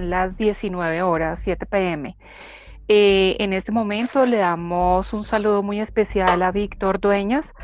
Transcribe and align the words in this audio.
las 0.00 0.36
19 0.36 1.02
horas, 1.02 1.40
7 1.40 1.66
pm. 1.66 2.16
Eh, 2.92 3.36
en 3.38 3.52
este 3.52 3.70
momento 3.70 4.26
le 4.26 4.38
damos 4.38 5.12
un 5.12 5.22
saludo 5.22 5.62
muy 5.62 5.80
especial 5.80 6.42
a 6.42 6.50
Víctor 6.50 6.98
Dueñas, 6.98 7.54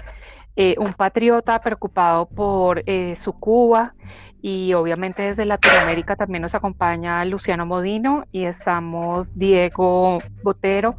eh, 0.55 0.77
un 0.79 0.93
patriota 0.93 1.61
preocupado 1.61 2.29
por 2.29 2.85
eh, 2.87 3.17
su 3.17 3.33
Cuba 3.33 3.95
y 4.41 4.73
obviamente 4.75 5.23
desde 5.23 5.45
Latinoamérica 5.45 6.15
también 6.15 6.43
nos 6.43 6.55
acompaña 6.55 7.25
Luciano 7.25 7.67
Modino 7.67 8.25
y 8.31 8.45
estamos 8.45 9.37
Diego 9.37 10.19
Botero 10.45 10.95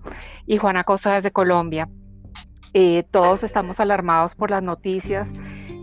y 0.46 0.58
Juana 0.58 0.84
Cosa 0.84 1.16
desde 1.16 1.32
Colombia. 1.32 1.88
todos 3.12 3.44
estamos 3.44 3.80
alarmados 3.80 4.36
por 4.36 4.52
las 4.52 4.62
noticias 4.62 5.34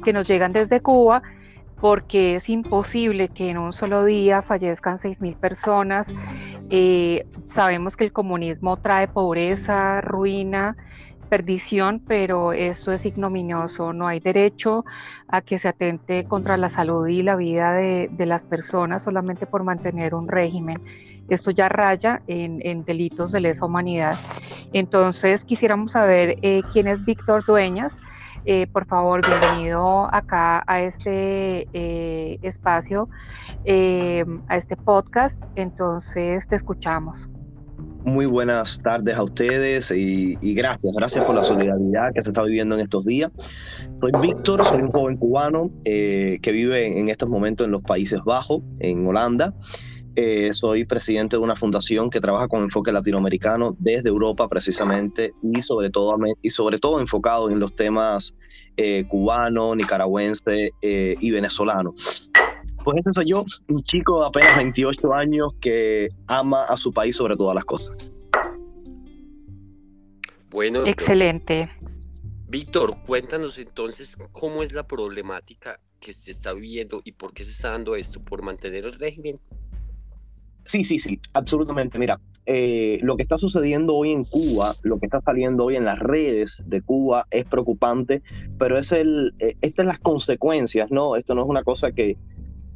que 0.05 0.13
nos 0.13 0.29
llegan 0.29 0.53
desde 0.53 0.83
Cuba 0.83 1.23
porque 1.85 2.37
es 2.37 2.49
imposible 2.49 3.29
que 3.29 3.51
en 3.51 3.59
un 3.59 3.75
solo 3.75 4.07
día 4.07 4.41
fallezcan 4.41 4.97
6.000 4.97 5.37
personas. 5.37 6.15
Eh, 6.71 7.27
sabemos 7.45 7.95
que 7.95 8.05
el 8.05 8.11
comunismo 8.11 8.79
trae 8.79 9.07
pobreza, 9.07 10.01
ruina, 10.01 10.79
perdición, 11.29 12.01
pero 12.01 12.55
esto 12.55 12.91
es 12.91 13.05
ignominioso. 13.05 13.93
No 13.93 14.07
hay 14.07 14.19
derecho 14.19 14.87
a 15.29 15.43
que 15.43 15.59
se 15.59 15.69
atente 15.69 16.25
contra 16.25 16.57
la 16.57 16.71
salud 16.71 17.07
y 17.07 17.23
la 17.23 17.37
vida 17.37 17.75
de, 17.75 18.09
las 18.21 18.47
personas 18.47 19.03
solamente 19.03 19.45
por 19.45 19.63
mantener 19.63 20.15
un 20.15 20.27
régimen. 20.27 20.81
Esto 21.29 21.51
ya 21.51 21.69
raya 21.69 22.23
en, 22.29 22.87
delitos 22.87 23.31
de 23.31 23.43
lesa 23.43 23.67
humanidad. 23.67 24.17
Entonces, 24.73 25.45
quisiéramos 25.45 25.93
saber 25.93 26.39
eh, 26.41 26.63
quién 26.73 26.87
es 26.87 27.05
Víctor 27.05 27.45
Dueñas. 27.45 28.01
Eh, 28.47 28.67
por 28.67 28.85
favor, 28.85 29.23
bienvenido 29.27 30.07
acá 30.13 30.63
a 30.67 30.83
este 30.83 31.67
eh, 31.73 32.39
espacio, 32.43 33.09
eh, 33.65 34.25
a 34.49 34.57
este 34.59 34.77
podcast. 34.77 35.43
Entonces, 35.57 36.47
te 36.47 36.57
escuchamos. 36.57 37.31
Muy 38.05 38.27
buenas 38.27 38.79
tardes 38.83 39.17
a 39.17 39.23
ustedes 39.23 39.91
y, 39.91 40.37
gracias, 40.55 40.93
gracias 40.95 41.25
por 41.25 41.35
la 41.35 41.43
solidaridad 41.43 42.13
que 42.15 42.23
se 42.23 42.31
está 42.31 42.43
viviendo 42.43 42.75
en 42.75 42.83
estos 42.83 43.07
días. 43.07 43.31
Soy 43.99 44.13
Víctor, 44.21 44.63
soy 44.67 44.83
un 44.83 44.91
joven 44.91 45.17
cubano 45.17 45.71
que 45.83 46.51
vive 46.53 46.99
en 46.99 47.09
estos 47.09 47.31
momentos 47.31 47.65
en 47.65 47.71
los 47.71 47.81
Países 47.81 48.21
Bajos, 48.23 48.61
en 48.81 49.07
Holanda. 49.07 49.55
Eh, 50.17 50.51
soy 50.53 50.85
presidente 50.85 51.37
de 51.37 51.43
una 51.43 51.57
fundación 51.57 52.09
que 52.09 52.21
trabaja 52.21 52.47
con 52.47 52.63
enfoque 52.63 52.93
latinoamericano 52.93 53.75
desde 53.81 54.11
Europa 54.11 54.49
precisamente 54.49 55.33
y 55.43 55.61
sobre 55.61 55.91
todo, 55.91 56.17
y 56.41 56.51
sobre 56.51 56.79
todo 56.79 57.01
enfocado 57.01 57.51
en 57.51 57.59
los 57.59 57.75
temas 57.75 58.33
eh, 58.77 59.05
cubano, 59.09 59.75
nicaragüense 59.75 60.71
eh, 60.81 61.15
y 61.19 61.31
venezolano. 61.33 61.95
Pues 62.85 62.99
ese 62.99 63.13
soy 63.13 63.27
yo, 63.27 63.45
un 63.69 63.83
chico 63.83 64.21
de 64.21 64.29
apenas 64.29 64.57
28 64.57 65.13
años 65.15 65.55
que 65.61 66.11
ama 66.29 66.63
a 66.63 66.77
su 66.77 66.93
país 66.93 67.17
sobre 67.17 67.37
todas 67.37 67.57
las 67.57 67.65
cosas. 67.65 68.13
Bueno, 70.51 70.87
excelente. 70.87 71.71
Víctor, 72.47 72.95
cuéntanos 73.05 73.59
entonces 73.59 74.17
cómo 74.31 74.63
es 74.63 74.73
la 74.73 74.87
problemática 74.87 75.81
que 75.99 76.15
se 76.15 76.31
está 76.31 76.53
viviendo 76.53 77.01
y 77.03 77.13
por 77.13 77.33
qué 77.33 77.45
se 77.45 77.51
está 77.51 77.71
dando 77.71 77.97
esto, 77.97 78.23
por 78.23 78.43
mantener 78.43 78.85
el 78.85 78.93
régimen 78.93 79.41
Sí, 80.65 80.83
sí, 80.83 80.99
sí, 80.99 81.21
absolutamente. 81.35 81.99
Mira, 81.99 82.19
eh, 82.47 82.99
lo 83.03 83.17
que 83.17 83.23
está 83.23 83.39
sucediendo 83.39 83.95
hoy 83.95 84.13
en 84.13 84.25
Cuba, 84.25 84.75
lo 84.83 84.99
que 84.99 85.07
está 85.07 85.21
saliendo 85.21 85.65
hoy 85.65 85.77
en 85.77 85.85
las 85.87 85.99
redes 85.99 86.63
de 86.67 86.83
Cuba 86.83 87.27
es 87.31 87.47
preocupante, 87.47 88.23
pero 88.59 88.79
es 88.79 88.93
el, 88.93 89.35
eh, 89.39 89.57
estas 89.63 89.85
son 89.85 89.87
las 89.87 89.99
consecuencias, 89.99 90.91
¿no? 90.91 91.17
Esto 91.17 91.35
no 91.35 91.43
es 91.43 91.49
una 91.49 91.63
cosa 91.63 91.93
que, 91.93 92.19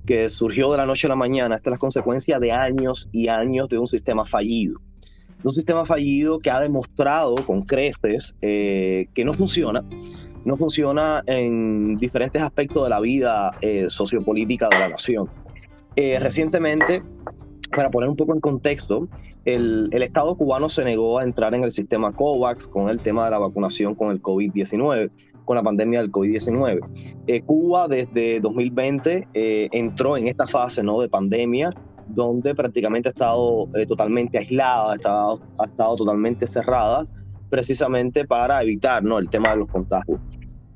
que 0.06 0.30
surgió 0.30 0.70
de 0.70 0.78
la 0.78 0.86
noche 0.86 1.06
a 1.06 1.10
la 1.10 1.16
mañana, 1.16 1.56
esta 1.56 1.68
es 1.68 1.72
la 1.72 1.78
consecuencia 1.78 2.38
de 2.38 2.52
años 2.52 3.10
y 3.12 3.28
años 3.28 3.68
de 3.68 3.78
un 3.78 3.86
sistema 3.86 4.24
fallido. 4.24 4.80
Un 5.42 5.52
sistema 5.52 5.84
fallido 5.84 6.38
que 6.38 6.50
ha 6.50 6.60
demostrado 6.60 7.36
con 7.36 7.62
creces 7.62 8.34
eh, 8.40 9.06
que 9.14 9.24
no 9.24 9.34
funciona, 9.34 9.84
no 10.44 10.56
funciona 10.56 11.22
en 11.26 11.96
diferentes 11.96 12.40
aspectos 12.40 12.84
de 12.84 12.90
la 12.90 13.00
vida 13.00 13.52
sociopolítica 13.88 14.68
de 14.68 14.78
la 14.78 14.88
nación. 14.88 15.28
recientemente 15.94 17.02
para 17.74 17.90
poner 17.90 18.08
un 18.08 18.16
poco 18.16 18.34
en 18.34 18.40
contexto, 18.40 19.08
el, 19.44 19.88
el, 19.92 20.02
Estado 20.02 20.36
cubano 20.36 20.68
se 20.68 20.84
negó 20.84 21.18
a 21.18 21.22
entrar 21.22 21.54
en 21.54 21.64
el 21.64 21.72
sistema 21.72 22.12
COVAX 22.12 22.66
con 22.68 22.88
el 22.88 23.00
tema 23.00 23.24
de 23.24 23.30
la 23.32 23.38
vacunación 23.38 23.94
con 23.94 24.10
el 24.10 24.22
COVID-19, 24.22 25.10
con 25.44 25.56
la 25.56 25.62
pandemia 25.62 26.00
del 26.00 26.10
COVID-19. 26.10 26.80
Eh, 27.26 27.42
Cuba 27.42 27.88
desde 27.88 28.40
2020 28.40 29.28
eh, 29.32 29.68
entró 29.72 30.16
en 30.16 30.28
esta 30.28 30.46
fase 30.46 30.82
¿no? 30.82 31.00
de 31.00 31.08
pandemia 31.08 31.70
donde 32.08 32.54
prácticamente 32.54 33.08
ha 33.08 33.12
estado 33.12 33.68
eh, 33.74 33.86
totalmente 33.86 34.38
aislada, 34.38 34.92
ha 34.92 34.94
estado, 34.94 35.34
ha 35.58 35.64
estado 35.66 35.96
totalmente 35.96 36.46
cerrada, 36.46 37.06
precisamente 37.50 38.24
para 38.24 38.62
evitar 38.62 39.02
¿no? 39.02 39.18
el 39.18 39.28
tema 39.28 39.50
de 39.50 39.56
los 39.56 39.68
contagios. 39.68 40.18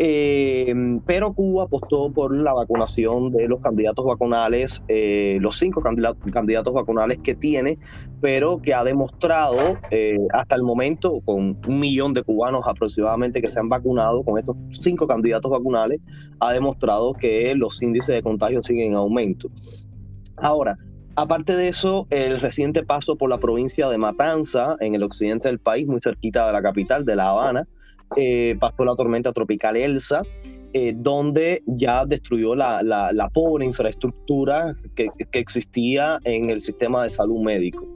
Eh, 0.04 0.74
pero 1.06 1.32
Cuba 1.32 1.62
apostó 1.62 2.10
por 2.12 2.36
la 2.36 2.52
vacunación 2.52 3.30
de 3.30 3.46
los 3.46 3.60
candidatos 3.60 4.04
vacunales, 4.04 4.82
eh, 4.88 5.38
los 5.40 5.56
cinco 5.56 5.80
candidatos 5.80 6.74
vacunales 6.74 7.18
que 7.18 7.36
tiene, 7.36 7.78
pero 8.20 8.60
que 8.60 8.74
ha 8.74 8.82
demostrado 8.82 9.78
eh, 9.92 10.18
hasta 10.32 10.56
el 10.56 10.64
momento, 10.64 11.20
con 11.24 11.56
un 11.68 11.78
millón 11.78 12.14
de 12.14 12.24
cubanos 12.24 12.64
aproximadamente 12.66 13.40
que 13.40 13.48
se 13.48 13.60
han 13.60 13.68
vacunado 13.68 14.24
con 14.24 14.40
estos 14.40 14.56
cinco 14.72 15.06
candidatos 15.06 15.52
vacunales, 15.52 16.00
ha 16.40 16.52
demostrado 16.52 17.12
que 17.12 17.54
los 17.54 17.80
índices 17.80 18.16
de 18.16 18.22
contagio 18.22 18.60
siguen 18.60 18.88
en 18.88 18.94
aumento. 18.96 19.50
Ahora, 20.36 20.76
Aparte 21.14 21.54
de 21.54 21.68
eso, 21.68 22.06
el 22.08 22.40
reciente 22.40 22.84
paso 22.84 23.16
por 23.16 23.28
la 23.28 23.36
provincia 23.36 23.86
de 23.90 23.98
Matanza, 23.98 24.76
en 24.80 24.94
el 24.94 25.02
occidente 25.02 25.48
del 25.48 25.58
país, 25.58 25.86
muy 25.86 26.00
cerquita 26.00 26.46
de 26.46 26.54
la 26.54 26.62
capital, 26.62 27.04
de 27.04 27.16
La 27.16 27.28
Habana, 27.28 27.68
eh, 28.16 28.56
pasó 28.58 28.84
la 28.84 28.94
tormenta 28.94 29.32
tropical 29.32 29.76
Elsa, 29.76 30.22
eh, 30.72 30.94
donde 30.96 31.62
ya 31.66 32.06
destruyó 32.06 32.54
la, 32.54 33.30
pobre 33.32 33.66
infraestructura 33.66 34.74
que, 34.94 35.08
que, 35.30 35.38
existía 35.38 36.18
en 36.24 36.50
el 36.50 36.60
sistema 36.60 37.04
de 37.04 37.10
salud 37.10 37.42
médico. 37.42 37.86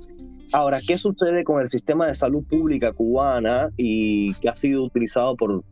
Ahora, 0.52 0.78
¿qué 0.86 0.96
sucede 0.96 1.42
con 1.42 1.60
el 1.60 1.68
sistema 1.68 2.06
de 2.06 2.14
salud 2.14 2.44
pública 2.44 2.92
cubana 2.92 3.70
y 3.76 4.34
que 4.34 4.48
ha 4.48 4.56
sido 4.56 4.84
utilizado 4.84 5.36
por 5.36 5.64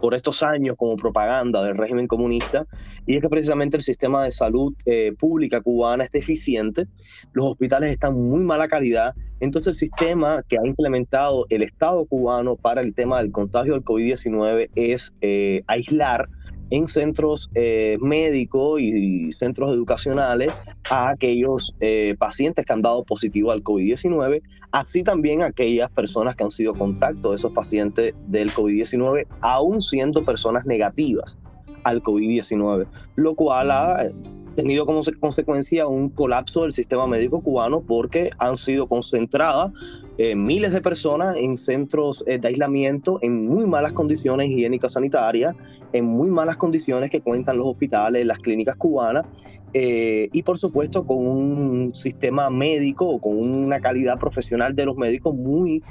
por 0.00 0.14
estos 0.14 0.42
años 0.42 0.76
como 0.76 0.96
propaganda 0.96 1.64
del 1.64 1.78
régimen 1.78 2.06
comunista, 2.06 2.66
y 3.06 3.16
es 3.16 3.22
que 3.22 3.28
precisamente 3.28 3.76
el 3.76 3.82
sistema 3.82 4.22
de 4.24 4.30
salud 4.30 4.74
eh, 4.84 5.12
pública 5.18 5.60
cubana 5.60 6.04
es 6.04 6.10
deficiente, 6.10 6.86
los 7.32 7.46
hospitales 7.46 7.92
están 7.92 8.14
muy 8.14 8.42
mala 8.42 8.68
calidad, 8.68 9.14
entonces 9.40 9.68
el 9.68 9.74
sistema 9.74 10.42
que 10.48 10.58
ha 10.58 10.66
implementado 10.66 11.46
el 11.48 11.62
Estado 11.62 12.04
cubano 12.06 12.56
para 12.56 12.80
el 12.80 12.94
tema 12.94 13.18
del 13.18 13.32
contagio 13.32 13.74
del 13.74 13.82
COVID-19 13.82 14.70
es 14.74 15.14
eh, 15.20 15.62
aislar 15.66 16.28
en 16.70 16.86
centros 16.86 17.50
eh, 17.54 17.98
médicos 18.00 18.80
y 18.80 19.30
centros 19.32 19.72
educacionales 19.72 20.52
a 20.90 21.10
aquellos 21.10 21.74
eh, 21.80 22.16
pacientes 22.18 22.64
que 22.64 22.72
han 22.72 22.82
dado 22.82 23.04
positivo 23.04 23.50
al 23.52 23.62
COVID-19, 23.62 24.42
así 24.72 25.02
también 25.02 25.42
a 25.42 25.46
aquellas 25.46 25.90
personas 25.90 26.36
que 26.36 26.44
han 26.44 26.50
sido 26.50 26.74
contacto 26.74 27.30
de 27.30 27.36
esos 27.36 27.52
pacientes 27.52 28.14
del 28.26 28.50
COVID-19, 28.50 29.26
aún 29.40 29.80
siendo 29.80 30.24
personas 30.24 30.64
negativas 30.66 31.38
al 31.84 32.02
COVID-19, 32.02 32.86
lo 33.16 33.34
cual 33.34 33.70
ha 33.70 34.10
tenido 34.54 34.86
como 34.86 35.02
consecuencia 35.20 35.86
un 35.86 36.08
colapso 36.08 36.62
del 36.62 36.72
sistema 36.72 37.06
médico 37.06 37.40
cubano 37.40 37.82
porque 37.82 38.30
han 38.38 38.56
sido 38.56 38.86
concentradas 38.86 39.72
eh, 40.16 40.34
miles 40.34 40.72
de 40.72 40.80
personas 40.80 41.36
en 41.36 41.56
centros 41.56 42.24
eh, 42.26 42.38
de 42.38 42.48
aislamiento 42.48 43.18
en 43.20 43.46
muy 43.46 43.66
malas 43.66 43.92
condiciones 43.92 44.48
higiénicas 44.48 44.92
sanitarias, 44.92 45.56
en 45.92 46.04
muy 46.04 46.30
malas 46.30 46.56
condiciones 46.56 47.10
que 47.10 47.20
cuentan 47.20 47.58
los 47.58 47.66
hospitales, 47.66 48.24
las 48.24 48.38
clínicas 48.38 48.76
cubanas 48.76 49.26
eh, 49.72 50.28
y 50.32 50.42
por 50.42 50.58
supuesto 50.58 51.04
con 51.04 51.18
un 51.18 51.94
sistema 51.94 52.48
médico 52.48 53.08
o 53.08 53.20
con 53.20 53.38
una 53.38 53.80
calidad 53.80 54.18
profesional 54.18 54.74
de 54.74 54.86
los 54.86 54.96
médicos 54.96 55.34
muy 55.34 55.82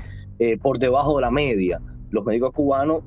por 0.61 0.77
debajo 0.77 1.15
de 1.15 1.21
la 1.21 1.31
media. 1.31 1.79
Los 2.09 2.25
médicos 2.25 2.51
cubanos, 2.51 3.03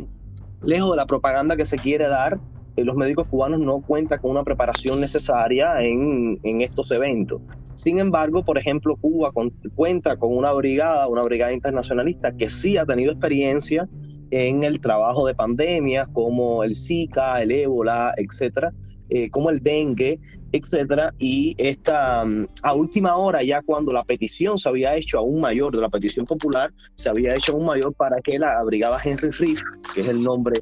lejos 0.62 0.90
de 0.90 0.96
la 0.96 1.04
propaganda 1.04 1.54
que 1.54 1.66
se 1.66 1.76
quiere 1.76 2.08
dar, 2.08 2.40
los 2.76 2.96
médicos 2.96 3.26
cubanos 3.28 3.60
no 3.60 3.80
cuentan 3.80 4.20
con 4.20 4.30
una 4.30 4.44
preparación 4.44 5.00
necesaria 5.00 5.80
en, 5.82 6.38
estos 6.42 6.90
eventos. 6.90 7.40
Sin 7.74 7.98
embargo, 7.98 8.44
por 8.44 8.58
ejemplo, 8.58 8.96
Cuba 8.96 9.32
cuenta 9.74 10.16
con 10.16 10.36
una 10.36 10.52
brigada, 10.52 11.08
una 11.08 11.22
brigada 11.22 11.52
internacionalista 11.52 12.32
que 12.32 12.50
sí 12.50 12.76
ha 12.76 12.84
tenido 12.84 13.12
experiencia 13.12 13.88
en 14.30 14.62
el 14.62 14.80
trabajo 14.80 15.26
de 15.26 15.34
pandemias 15.34 16.08
como 16.08 16.62
el 16.62 16.74
Zika, 16.74 17.42
el 17.42 17.50
ébola, 17.50 18.12
etcétera, 18.16 18.72
eh, 19.08 19.28
como 19.30 19.50
el 19.50 19.60
dengue, 19.60 20.20
etcétera. 20.52 21.12
Y 21.18 21.54
esta, 21.58 22.24
mm, 22.24 22.46
a 22.62 22.74
última 22.74 23.16
hora, 23.16 23.42
ya 23.42 23.62
cuando 23.62 23.92
la 23.92 24.04
petición 24.04 24.56
se 24.58 24.68
había 24.68 24.94
hecho 24.94 25.18
aún 25.18 25.40
mayor, 25.40 25.74
de 25.74 25.80
la 25.80 25.88
petición 25.88 26.26
popular, 26.26 26.72
se 26.94 27.08
había 27.08 27.32
hecho 27.32 27.52
aún 27.52 27.66
mayor 27.66 27.92
para 27.94 28.20
que 28.20 28.38
la 28.38 28.62
brigada 28.62 29.00
Henry 29.02 29.30
Reef, 29.30 29.60
que 29.94 30.02
es 30.02 30.08
el 30.08 30.22
nombre 30.22 30.60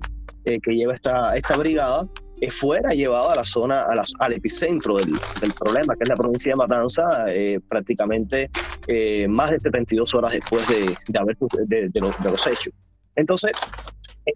eh, 0.54 0.60
que 0.60 0.72
lleva 0.74 0.94
esta, 0.94 1.36
esta 1.36 1.56
brigada, 1.56 2.06
fuera 2.50 2.94
llevado 2.94 3.30
a 3.30 3.34
la 3.34 3.44
zona, 3.44 3.84
al 4.20 4.32
epicentro 4.32 4.96
del, 4.96 5.18
problema, 5.58 5.96
que 5.96 6.04
es 6.04 6.08
la 6.08 6.14
provincia 6.14 6.52
de 6.52 6.56
Matanza, 6.56 7.02
prácticamente 7.68 8.48
más 9.28 9.50
de 9.50 9.58
72 9.58 10.14
horas 10.14 10.32
después 10.34 10.64
de, 10.68 10.94
de, 11.08 11.18
haber, 11.18 11.36
de, 11.66 11.88
de 11.88 12.00
los 12.00 12.46
hechos. 12.46 12.72
Entonces, 13.16 13.50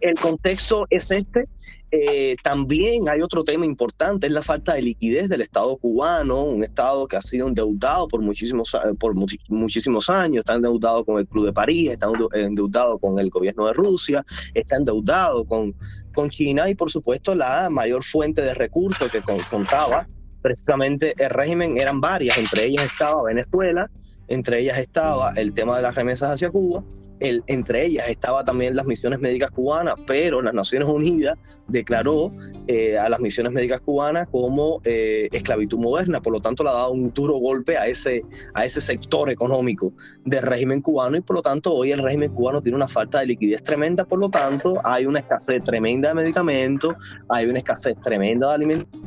el 0.01 0.15
contexto 0.15 0.87
es 0.91 1.11
este. 1.11 1.49
Eh, 1.91 2.37
también 2.43 3.09
hay 3.11 3.21
otro 3.21 3.45
tema 3.45 3.67
importante, 3.67 4.27
es 4.27 4.33
la 4.33 4.41
falta 4.41 4.75
de 4.75 4.83
liquidez 4.83 5.29
del 5.29 5.43
Estado 5.43 5.77
cubano, 5.77 6.43
un 6.45 6.65
Estado 6.65 7.07
que 7.07 7.17
ha 7.17 7.23
sido 7.23 7.47
endeudado 7.49 8.09
por 8.09 8.23
muchísimos, 8.23 8.75
por 8.99 9.15
muchísimos 9.51 10.09
años, 10.09 10.39
está 10.39 10.55
endeudado 10.55 11.05
con 11.05 11.19
el 11.19 11.29
Club 11.29 11.47
de 11.47 11.53
París, 11.53 11.91
está 11.91 12.09
endeudado 12.33 12.99
con 12.99 13.19
el 13.19 13.29
gobierno 13.29 13.67
de 13.67 13.75
Rusia, 13.75 14.25
está 14.55 14.77
endeudado 14.77 15.45
con, 15.45 15.75
con 16.13 16.31
China 16.31 16.69
y 16.69 16.75
por 16.75 16.91
supuesto 16.91 17.35
la 17.35 17.69
mayor 17.71 18.05
fuente 18.05 18.43
de 18.43 18.55
recursos 18.55 19.11
que 19.11 19.23
contaba 19.51 20.07
precisamente 20.43 21.15
el 21.19 21.31
régimen 21.31 21.79
eran 21.79 22.01
varias, 22.01 22.37
entre 22.39 22.65
ellas 22.65 22.85
estaba 22.85 23.23
Venezuela, 23.23 23.89
entre 24.29 24.61
ellas 24.61 24.79
estaba 24.79 25.31
el 25.37 25.53
tema 25.53 25.77
de 25.77 25.83
las 25.83 25.95
remesas 25.95 26.31
hacia 26.31 26.51
Cuba 26.51 26.83
entre 27.23 27.87
ellas 27.87 28.09
estaba 28.09 28.45
también 28.45 28.75
las 28.75 28.87
misiones 28.87 29.21
médicas 29.21 29.51
cubanas, 29.51 29.95
pero 30.07 30.43
las 30.43 30.55
Naciones 30.55 30.89
Unidas 30.89 31.39
declaró 31.69 32.33
eh, 32.67 32.99
a 32.99 33.09
las 33.09 33.21
misiones 33.21 33.53
médicas 33.53 33.81
cubanas 33.81 34.29
como 34.29 34.81
eh, 34.85 35.29
esclavitud 35.31 35.79
moderna, 35.79 36.21
por 36.21 36.33
lo 36.33 36.41
tanto 36.41 36.65
le 36.65 36.71
ha 36.71 36.75
dado 36.75 36.91
un 36.91 37.13
duro 37.13 37.35
golpe 37.35 37.77
a 37.77 37.87
ese, 37.87 38.25
a 38.55 38.65
ese 38.65 38.81
sector 38.81 39.31
económico 39.31 39.93
del 40.25 40.43
régimen 40.43 40.81
cubano 40.81 41.17
y 41.17 41.21
por 41.21 41.37
lo 41.37 41.43
tanto 41.43 41.73
hoy 41.73 41.93
el 41.93 42.03
régimen 42.03 42.33
cubano 42.33 42.61
tiene 42.61 42.77
una 42.77 42.89
falta 42.89 43.21
de 43.21 43.27
liquidez 43.27 43.63
tremenda, 43.63 44.05
por 44.05 44.19
lo 44.19 44.29
tanto 44.29 44.75
hay 44.85 45.07
una 45.07 45.21
escasez 45.21 45.63
tremenda 45.63 46.09
de 46.09 46.15
medicamentos, 46.15 46.95
hay 47.29 47.47
una 47.47 47.59
escasez 47.59 47.97
tremenda 48.01 48.49
de 48.49 48.55
alimentos 48.55 49.01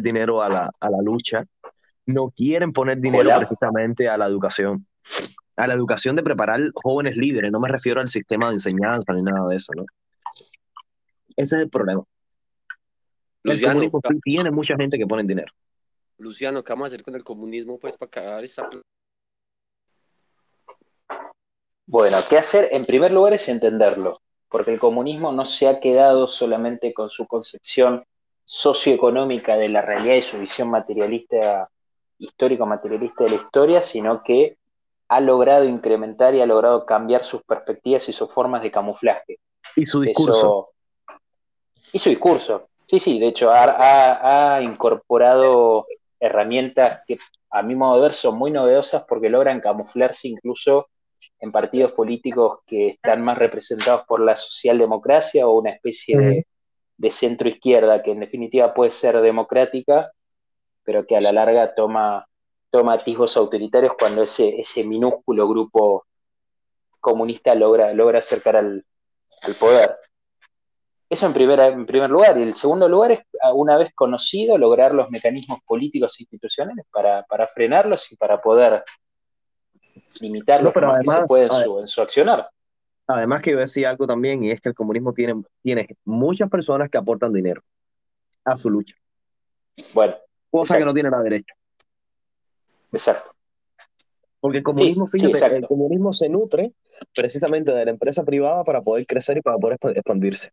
dinero 0.00 0.42
a 0.42 0.48
la, 0.48 0.70
a 0.80 0.90
la 0.90 0.98
lucha, 1.02 1.44
no 2.06 2.30
quieren 2.30 2.72
poner 2.72 2.98
dinero 2.98 3.30
precisamente 3.36 4.08
a 4.08 4.16
la 4.16 4.26
educación, 4.26 4.86
a 5.56 5.66
la 5.66 5.74
educación 5.74 6.16
de 6.16 6.22
preparar 6.22 6.60
jóvenes 6.74 7.16
líderes, 7.16 7.52
no 7.52 7.60
me 7.60 7.68
refiero 7.68 8.00
al 8.00 8.08
sistema 8.08 8.48
de 8.48 8.54
enseñanza 8.54 9.12
ni 9.12 9.22
nada 9.22 9.46
de 9.48 9.56
eso, 9.56 9.72
¿no? 9.76 9.84
Ese 11.36 11.56
es 11.56 11.62
el 11.62 11.70
problema. 11.70 12.02
Luciano, 13.42 13.80
tiene 14.24 14.50
mucha 14.50 14.74
gente 14.76 14.98
que 14.98 15.06
pone 15.06 15.22
dinero. 15.22 15.52
Luciano, 16.18 16.64
¿qué 16.64 16.72
vamos 16.72 16.86
a 16.86 16.88
hacer 16.88 17.02
con 17.02 17.14
el 17.14 17.22
comunismo 17.22 17.78
pues 17.78 17.96
para 17.96 18.10
cagar 18.10 18.42
esta... 18.42 18.68
Bueno, 21.86 22.18
¿qué 22.28 22.38
hacer? 22.38 22.68
En 22.72 22.84
primer 22.84 23.12
lugar 23.12 23.34
es 23.34 23.48
entenderlo, 23.48 24.20
porque 24.48 24.72
el 24.72 24.80
comunismo 24.80 25.32
no 25.32 25.44
se 25.44 25.68
ha 25.68 25.78
quedado 25.78 26.26
solamente 26.26 26.92
con 26.92 27.08
su 27.08 27.26
concepción 27.26 28.04
socioeconómica 28.50 29.58
de 29.58 29.68
la 29.68 29.82
realidad 29.82 30.14
y 30.14 30.22
su 30.22 30.38
visión 30.38 30.70
materialista, 30.70 31.68
histórico-materialista 32.16 33.24
de 33.24 33.30
la 33.30 33.36
historia, 33.36 33.82
sino 33.82 34.22
que 34.22 34.56
ha 35.08 35.20
logrado 35.20 35.66
incrementar 35.66 36.34
y 36.34 36.40
ha 36.40 36.46
logrado 36.46 36.86
cambiar 36.86 37.24
sus 37.24 37.42
perspectivas 37.42 38.08
y 38.08 38.14
sus 38.14 38.32
formas 38.32 38.62
de 38.62 38.70
camuflaje. 38.70 39.38
Y 39.76 39.84
su 39.84 40.00
discurso. 40.00 40.70
y 41.92 41.98
su 41.98 42.08
discurso. 42.08 42.70
Sí, 42.86 42.98
sí, 42.98 43.18
de 43.18 43.26
hecho 43.28 43.50
ha, 43.50 44.56
ha, 44.56 44.62
incorporado 44.62 45.86
herramientas 46.18 47.02
que 47.06 47.18
a 47.50 47.62
mi 47.62 47.74
modo 47.74 47.96
de 47.96 48.02
ver 48.02 48.14
son 48.14 48.38
muy 48.38 48.50
novedosas 48.50 49.04
porque 49.06 49.28
logran 49.28 49.60
camuflarse 49.60 50.26
incluso 50.26 50.88
en 51.38 51.52
partidos 51.52 51.92
políticos 51.92 52.60
que 52.66 52.88
están 52.88 53.20
más 53.20 53.36
representados 53.36 54.06
por 54.06 54.20
la 54.20 54.36
socialdemocracia 54.36 55.46
o 55.46 55.58
una 55.58 55.70
especie 55.70 56.18
de 56.18 56.46
de 56.98 57.12
centro 57.12 57.48
izquierda, 57.48 58.02
que 58.02 58.10
en 58.10 58.20
definitiva 58.20 58.74
puede 58.74 58.90
ser 58.90 59.20
democrática, 59.20 60.12
pero 60.82 61.06
que 61.06 61.16
a 61.16 61.20
la 61.20 61.32
larga 61.32 61.74
toma, 61.74 62.24
toma 62.70 62.94
atisbos 62.94 63.36
autoritarios 63.36 63.92
cuando 63.98 64.22
ese, 64.22 64.60
ese 64.60 64.84
minúsculo 64.84 65.48
grupo 65.48 66.04
comunista 67.00 67.54
logra, 67.54 67.92
logra 67.94 68.18
acercar 68.18 68.56
al, 68.56 68.84
poder. 69.60 69.96
Eso 71.08 71.26
en, 71.26 71.40
en 71.40 71.86
primer 71.86 72.10
lugar. 72.10 72.36
Y 72.36 72.42
el 72.42 72.54
segundo 72.54 72.88
lugar 72.88 73.12
es, 73.12 73.20
una 73.54 73.78
vez 73.78 73.94
conocido, 73.94 74.58
lograr 74.58 74.92
los 74.92 75.08
mecanismos 75.10 75.60
políticos 75.64 76.18
e 76.18 76.24
institucionales 76.24 76.84
para, 76.90 77.24
frenarlos 77.54 78.10
y 78.12 78.16
para 78.16 78.40
poder 78.40 78.82
limitarlos 80.20 80.72
pero 80.72 80.92
además, 80.92 81.20
se 81.20 81.24
puede 81.26 81.48
en 81.80 81.88
su 81.88 82.02
accionar. 82.02 82.50
Además 83.08 83.40
que 83.40 83.52
yo 83.52 83.58
decía 83.58 83.88
algo 83.88 84.06
también, 84.06 84.44
y 84.44 84.50
es 84.50 84.60
que 84.60 84.68
el 84.68 84.74
comunismo 84.74 85.14
tiene, 85.14 85.42
tiene 85.62 85.88
muchas 86.04 86.50
personas 86.50 86.90
que 86.90 86.98
aportan 86.98 87.32
dinero 87.32 87.62
a 88.44 88.56
su 88.58 88.68
lucha. 88.68 88.94
Bueno. 89.94 90.14
Cosa 90.50 90.76
que 90.76 90.84
no 90.84 90.92
tiene 90.92 91.10
la 91.10 91.22
derecha. 91.22 91.54
Exacto. 92.92 93.32
Porque 94.40 94.58
el 94.58 94.64
comunismo, 94.64 95.06
fíjate, 95.06 95.56
el 95.56 95.66
comunismo 95.66 96.12
se 96.12 96.28
nutre 96.28 96.72
precisamente 97.14 97.72
de 97.72 97.84
la 97.86 97.90
empresa 97.90 98.24
privada 98.24 98.62
para 98.62 98.82
poder 98.82 99.06
crecer 99.06 99.38
y 99.38 99.40
para 99.40 99.56
poder 99.56 99.78
expandirse. 99.94 100.50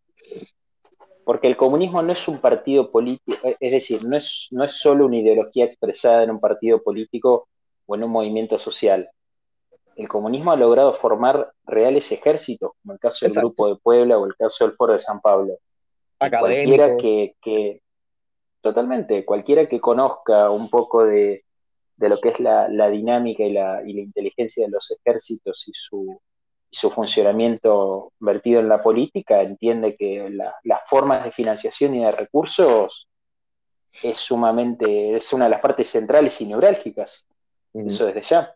Porque 1.26 1.48
el 1.48 1.58
comunismo 1.58 2.02
no 2.02 2.12
es 2.12 2.28
un 2.28 2.40
partido 2.40 2.90
político, 2.90 3.38
es 3.60 3.72
decir, 3.72 4.04
no 4.06 4.16
es, 4.16 4.48
no 4.52 4.64
es 4.64 4.74
solo 4.74 5.06
una 5.06 5.18
ideología 5.18 5.66
expresada 5.66 6.24
en 6.24 6.32
un 6.32 6.40
partido 6.40 6.82
político 6.82 7.50
o 7.86 7.96
en 7.96 8.04
un 8.04 8.12
movimiento 8.12 8.58
social 8.60 9.10
el 9.96 10.08
comunismo 10.08 10.52
ha 10.52 10.58
logrado 10.58 10.94
formar 10.94 11.54
reales 11.66 12.12
ejércitos, 12.12 12.72
como 12.82 12.94
el 12.94 13.00
caso 13.00 13.26
del 13.26 13.36
Grupo 13.36 13.70
de 13.70 13.76
Puebla 13.78 14.18
o 14.18 14.26
el 14.26 14.36
caso 14.36 14.66
del 14.66 14.76
Foro 14.76 14.94
de 14.94 15.00
San 15.00 15.22
Pablo. 15.22 15.58
Cualquiera 16.18 16.98
que, 16.98 17.82
totalmente, 18.62 19.26
cualquiera 19.26 19.68
que 19.68 19.80
conozca 19.80 20.50
un 20.50 20.70
poco 20.70 21.06
de, 21.06 21.46
lo 21.98 22.20
que 22.20 22.30
es 22.30 22.40
la, 22.40 22.90
dinámica 22.90 23.44
y 23.44 23.54
la, 23.54 23.82
inteligencia 23.86 24.66
de 24.66 24.72
los 24.72 24.92
ejércitos 24.92 25.68
y 25.68 25.72
su, 25.74 26.20
funcionamiento 26.92 28.12
vertido 28.20 28.60
en 28.60 28.68
la 28.68 28.82
política, 28.82 29.42
entiende 29.42 29.96
que 29.96 30.30
las 30.30 30.90
formas 30.90 31.24
de 31.24 31.32
financiación 31.32 31.96
y 31.96 32.04
de 32.04 32.12
recursos 32.12 33.08
es 34.04 34.18
sumamente, 34.18 35.16
es 35.16 35.32
una 35.32 35.46
de 35.46 35.52
las 35.52 35.62
partes 35.62 35.88
centrales 35.88 36.42
y 36.42 36.48
neurálgicas. 36.48 37.28
Eso 37.74 38.06
desde 38.06 38.22
ya. 38.22 38.56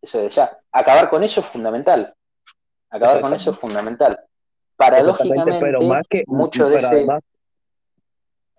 Eso 0.00 0.18
de 0.18 0.28
ya. 0.28 0.58
Acabar 0.72 1.10
con 1.10 1.22
eso 1.22 1.40
es 1.40 1.46
fundamental. 1.46 2.14
Acabar 2.90 3.20
con 3.20 3.34
eso 3.34 3.50
es 3.50 3.58
fundamental. 3.58 4.18
Paradójicamente, 4.76 5.58
pero 5.60 5.82
más 5.82 6.06
que, 6.08 6.24
mucho 6.26 6.68
de 6.68 6.76
ese. 6.76 7.06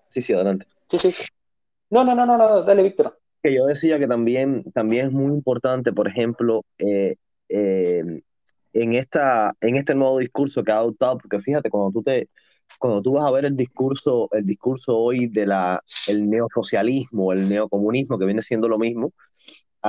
Sí, 0.10 0.22
sí, 0.22 0.34
adelante. 0.34 0.65
Sí, 0.89 0.98
sí. 0.98 1.13
No, 1.89 2.03
no, 2.03 2.13
no, 2.13 2.25
no, 2.25 2.38
no 2.38 2.63
dale, 2.63 2.84
Víctor. 2.84 3.19
Que 3.41 3.55
yo 3.55 3.65
decía 3.65 3.98
que 4.00 4.08
también, 4.08 4.69
también 4.74 5.08
es 5.08 5.12
muy 5.13 5.31
importante, 5.34 5.93
por 5.93 6.08
ejemplo, 6.08 6.65
eh, 6.77 7.15
eh, 7.48 8.22
en, 8.74 8.96
esta, 8.96 9.55
en 9.62 9.77
este 9.77 9.96
nuevo 9.96 10.19
discurso 10.19 10.63
que 10.63 10.72
ha 10.72 10.77
adoptado, 10.77 11.17
porque 11.19 11.39
fíjate, 11.39 11.69
cuando 11.69 11.91
tú 11.91 12.03
te, 12.03 12.27
cuando 12.77 13.01
tú 13.01 13.13
vas 13.13 13.25
a 13.25 13.31
ver 13.31 13.46
el 13.46 13.55
discurso, 13.55 14.27
el 14.31 14.46
discurso 14.46 14.98
hoy 14.98 15.27
de 15.27 15.46
la 15.46 15.81
el 16.08 16.29
neosocialismo, 16.29 17.34
el 17.34 17.48
neocomunismo, 17.48 18.19
que 18.19 18.25
viene 18.25 18.41
siendo 18.41 18.67
lo 18.67 18.77
mismo, 18.77 19.12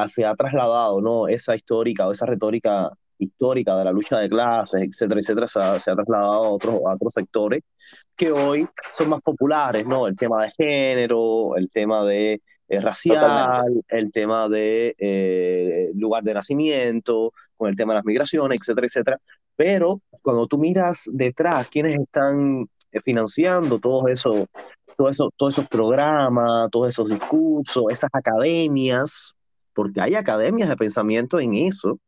se 0.08 0.24
ha 0.24 0.34
trasladado, 0.34 1.00
¿no? 1.00 1.28
Esa 1.28 1.54
histórica 1.54 2.08
o 2.08 2.12
esa 2.12 2.26
retórica 2.26 2.90
histórica 3.20 3.76
de 3.76 3.84
la 3.84 3.92
lucha 3.92 4.18
de 4.18 4.28
clases, 4.28 4.82
etcétera, 4.82 5.20
etcétera, 5.20 5.46
se 5.46 5.60
ha, 5.60 5.94
trasladado 5.94 6.44
a 6.44 6.50
otros, 6.50 6.74
a 6.86 6.94
otros 6.94 7.12
sectores 7.12 7.62
que 8.16 8.32
hoy 8.32 8.66
son 8.92 9.10
más 9.10 9.20
populares, 9.20 9.86
¿no? 9.86 10.06
El 10.06 10.16
tema 10.16 10.42
de 10.44 10.50
género, 10.50 11.56
el 11.56 11.70
tema 11.70 12.04
de 12.04 12.40
eh, 12.68 12.80
racial, 12.80 13.82
el 13.88 14.12
tema 14.12 14.48
de 14.48 14.94
eh, 14.98 15.90
lugar 15.94 16.22
de 16.22 16.34
nacimiento, 16.34 17.32
con 17.56 17.68
el 17.68 17.76
tema 17.76 17.92
de 17.92 17.98
las 17.98 18.06
migraciones, 18.06 18.58
etcétera, 18.60 18.86
etcétera. 18.86 19.20
Pero 19.56 20.00
cuando 20.22 20.46
tú 20.46 20.58
miras 20.58 21.02
detrás, 21.06 21.68
quiénes 21.68 21.98
están 22.00 22.66
eh, 22.92 23.00
financiando 23.04 23.78
todo 23.78 24.08
eso, 24.08 24.46
todo 24.96 25.08
eso, 25.08 25.30
todos 25.36 25.54
esos 25.54 25.68
programas, 25.68 26.68
todos 26.70 26.88
esos 26.88 27.10
discursos, 27.10 27.84
esas 27.90 28.10
academias, 28.12 29.36
porque 29.72 30.00
hay 30.00 30.14
academias 30.14 30.68
de 30.68 30.76
pensamiento 30.76 31.38
en 31.40 31.54
eso, 31.54 31.98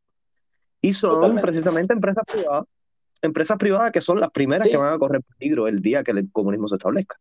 y 0.81 0.92
son 0.92 1.37
precisamente 1.37 1.95
empresas 1.95 2.25
privadas, 2.26 2.64
empresas 3.23 3.57
privadas 3.57 3.92
que 3.92 4.00
son 4.00 4.19
las 4.19 4.31
primeras 4.31 4.69
que 4.69 4.76
van 4.76 4.92
a 4.92 4.99
correr 4.99 5.23
peligro 5.38 5.69
el 5.69 5.78
día 5.78 6.02
que 6.02 6.11
el 6.11 6.31
comunismo 6.33 6.66
se 6.66 6.75
establezca. 6.75 7.19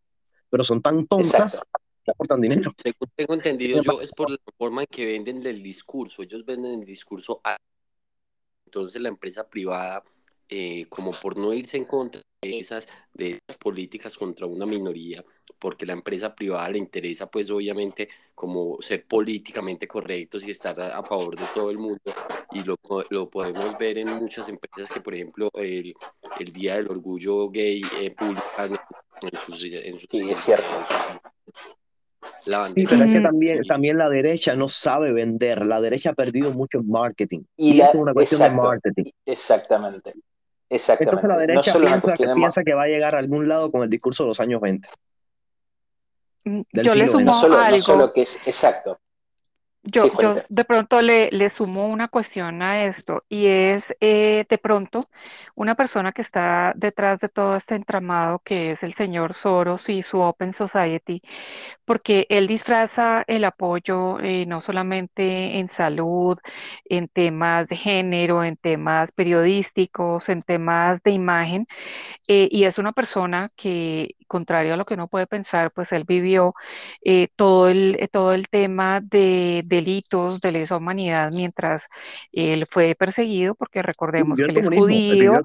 Pero 0.50 0.64
son 0.64 0.82
tan 0.82 1.06
tontas 1.06 1.62
que 2.04 2.12
aportan 2.12 2.42
dinero. 2.42 2.72
Según 2.76 3.08
tengo 3.16 3.36
entendido 3.36 3.82
yo, 3.82 4.02
es 4.02 4.12
por 4.12 4.32
la 4.32 4.38
forma 4.58 4.82
en 4.82 4.88
que 4.90 5.06
venden 5.06 5.46
el 5.46 5.62
discurso. 5.62 6.24
Ellos 6.24 6.44
venden 6.44 6.82
el 6.82 6.86
discurso 6.86 7.40
a... 7.44 7.56
Entonces 8.66 9.00
la 9.02 9.10
empresa 9.10 9.48
privada, 9.48 10.04
eh, 10.50 10.88
como 10.90 11.12
por 11.12 11.38
no 11.38 11.54
irse 11.54 11.78
en 11.78 11.86
contra 11.86 12.22
de 12.42 12.60
esas, 12.60 12.88
de 13.14 13.40
esas 13.48 13.58
políticas 13.60 14.18
contra 14.18 14.48
una 14.48 14.66
minoría, 14.66 15.24
porque 15.62 15.86
la 15.86 15.94
empresa 15.94 16.34
privada 16.34 16.68
le 16.70 16.80
interesa 16.80 17.30
pues 17.30 17.51
obviamente 17.51 18.10
como 18.34 18.82
ser 18.82 19.06
políticamente 19.06 19.88
correctos 19.88 20.46
y 20.48 20.51
estar 20.51 20.77
a, 20.82 21.03
favor 21.03 21.38
de 21.38 21.46
todo 21.53 21.70
el 21.70 21.77
mundo 21.77 22.01
y 22.51 22.63
lo, 22.63 22.75
lo, 23.12 23.30
podemos 23.30 23.77
ver 23.77 24.00
en 24.00 24.08
muchas 24.08 24.50
empresas 24.50 24.91
que 24.91 25.01
por 25.01 25.13
ejemplo 25.13 25.51
el, 25.53 25.94
el 26.39 26.51
Día 26.51 26.75
del 26.75 26.89
Orgullo 26.89 27.50
Gay 27.50 27.84
eh, 28.00 28.12
publican 28.12 28.74
en 29.22 29.38
sus... 29.38 29.65
En 29.65 30.00
sus 30.00 30.08
sí, 30.12 30.30
es 30.32 30.39
cierto. 30.39 30.65
La 32.46 32.65
sí, 32.65 32.86
pero 32.89 33.03
es 33.03 33.12
que 33.12 33.22
también, 33.22 33.63
también 33.63 33.98
la 34.00 34.10
derecha 34.10 34.56
no 34.56 34.68
sabe 34.68 35.12
vender. 35.12 35.65
La 35.65 35.80
derecha 35.80 36.12
ha 36.12 36.13
perdido 36.13 36.51
mucho 36.51 36.80
en 36.80 36.89
marketing. 36.89 37.41
Y, 37.56 37.80
esto 37.82 37.98
es 37.98 38.01
una 38.01 38.13
cuestión 38.13 38.41
de 38.41 38.50
marketing. 38.50 39.03
Exactamente. 39.25 40.13
Exactamente. 40.70 41.18
Entonces 41.18 41.30
la 41.30 41.38
derecha 41.38 41.74
piensa, 41.77 42.13
que, 42.13 42.34
piensa 42.34 42.63
que 42.63 42.74
va 42.74 42.84
a 42.84 42.88
llegar 42.88 43.13
a 43.13 43.20
algún 43.20 43.48
lado 43.48 43.72
con 43.72 43.84
el 43.84 43.89
discurso 43.89 44.24
de 44.24 44.30
los 44.30 44.39
años 44.39 44.62
20. 44.62 44.88
Yo 46.44 46.96
le 46.96 47.08
sumo 47.08 47.34
algo. 47.36 48.14
que 48.14 48.22
es 48.22 48.38
exacto. 48.46 49.00
Yo, 49.84 50.12
yo 50.22 50.36
de 50.48 50.64
pronto 50.64 51.02
le, 51.02 51.32
le, 51.32 51.50
sumo 51.50 51.88
una 51.88 52.08
cuestión 52.08 52.62
a 52.62 52.86
esto 52.86 53.24
y 53.28 53.48
es 53.48 53.92
eh, 54.00 54.46
de 54.48 54.58
pronto 54.60 55.10
una 55.56 55.74
persona 55.74 56.12
que 56.12 56.22
está 56.22 56.74
detrás 56.76 57.20
de 57.20 57.30
todo 57.30 57.56
este 57.56 57.74
entramado 57.74 58.40
que 58.46 58.72
es 58.72 58.84
el 58.84 58.94
señor 58.94 59.34
Soros 59.34 59.90
y 59.90 60.04
su 60.04 60.20
Open 60.20 60.52
Society, 60.54 61.24
porque 61.84 62.28
él 62.30 62.46
disfraza 62.46 63.24
el 63.26 63.44
apoyo 63.44 64.20
eh, 64.20 64.46
no 64.46 64.62
solamente 64.62 65.58
en 65.58 65.68
salud, 65.68 66.38
en 66.86 67.08
temas 67.08 67.68
de 67.68 67.76
género, 67.76 68.44
en 68.44 68.58
temas 68.58 69.12
periodísticos, 69.12 70.30
en 70.30 70.44
temas 70.44 71.02
de 71.02 71.12
imagen, 71.12 71.66
eh, 72.28 72.48
y 72.52 72.66
es 72.66 72.78
una 72.78 72.94
persona 72.94 73.50
que, 73.56 74.16
contrario 74.28 74.76
a 74.76 74.78
lo 74.78 74.86
que 74.86 74.94
uno 74.94 75.08
puede 75.08 75.28
pensar, 75.28 75.72
pues 75.72 75.92
él 75.92 76.04
vivió 76.06 76.54
todo, 77.36 77.68
el, 77.70 78.10
todo 78.12 78.34
el 78.34 78.48
tema 78.50 79.02
de 79.02 79.64
delitos 79.72 80.42
de 80.42 80.51
lesa 80.51 80.75
humanidad 80.75 81.32
mientras 81.32 81.88
él 82.34 82.68
fue 82.70 82.94
perseguido, 82.94 83.56
porque 83.56 83.82
recordemos 83.82 84.38
que 84.38 84.46
él 84.46 84.58
es 84.58 84.70
judío. 84.70 85.42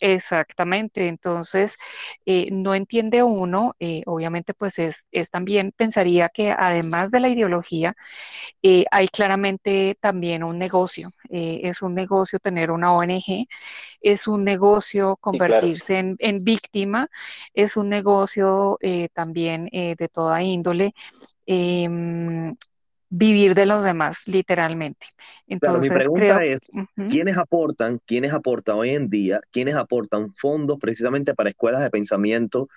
exactamente, 0.00 1.06
entonces 1.06 1.78
eh, 2.26 2.48
no 2.50 2.74
entiende 2.74 3.22
uno, 3.22 3.76
eh, 3.78 4.02
obviamente 4.06 4.52
pues 4.52 4.78
es, 4.80 5.04
es, 5.12 5.30
también, 5.30 5.72
pensaría 5.76 6.28
que 6.28 6.50
además 6.50 7.12
de 7.12 7.20
la 7.20 7.28
ideología, 7.28 7.94
eh, 8.62 8.84
hay 8.90 9.06
claramente 9.08 9.96
también 10.00 10.42
un 10.42 10.58
negocio, 10.58 11.12
es 11.30 11.82
un 11.82 11.94
negocio 11.94 12.40
tener 12.40 12.72
una 12.72 12.92
ONG, 12.92 13.46
es 14.00 14.26
un 14.26 14.42
negocio 14.42 15.16
convertirse 15.20 15.98
en, 15.98 16.16
en, 16.18 16.42
víctima, 16.42 17.08
es 17.54 17.76
un 17.76 17.88
negocio 17.88 18.78
también 19.14 19.66
de 19.70 20.08
toda 20.12 20.42
índole. 20.42 20.92
Em, 21.46 22.56
vivir 23.10 23.56
de 23.56 23.66
los 23.66 23.84
demás, 23.84 24.20
literalmente. 24.26 25.08
Entonces, 25.48 25.90
mi 25.90 25.96
pregunta 25.96 26.44
es, 26.44 26.60
¿quiénes 27.10 27.36
aportan, 27.36 27.98
quiénes 28.06 28.32
aportan 28.32 28.76
hoy 28.76 28.90
en 28.90 29.10
día, 29.10 29.40
quiénes 29.50 29.74
aportan 29.74 30.32
fondos 30.34 30.78
precisamente 30.78 31.34
para 31.34 31.50
escuelas 31.50 31.82
de 31.82 31.90
pensamiento 31.90 32.68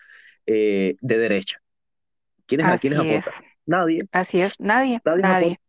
eh, 0.48 0.96
de 1.00 1.18
derecha? 1.18 1.60
¿Quiénes, 2.48 2.66
aportan? 2.66 3.34
Nadie. 3.66 4.02
Así 4.12 4.42
es, 4.42 4.60
nadie, 4.60 5.00
nadie. 5.06 5.60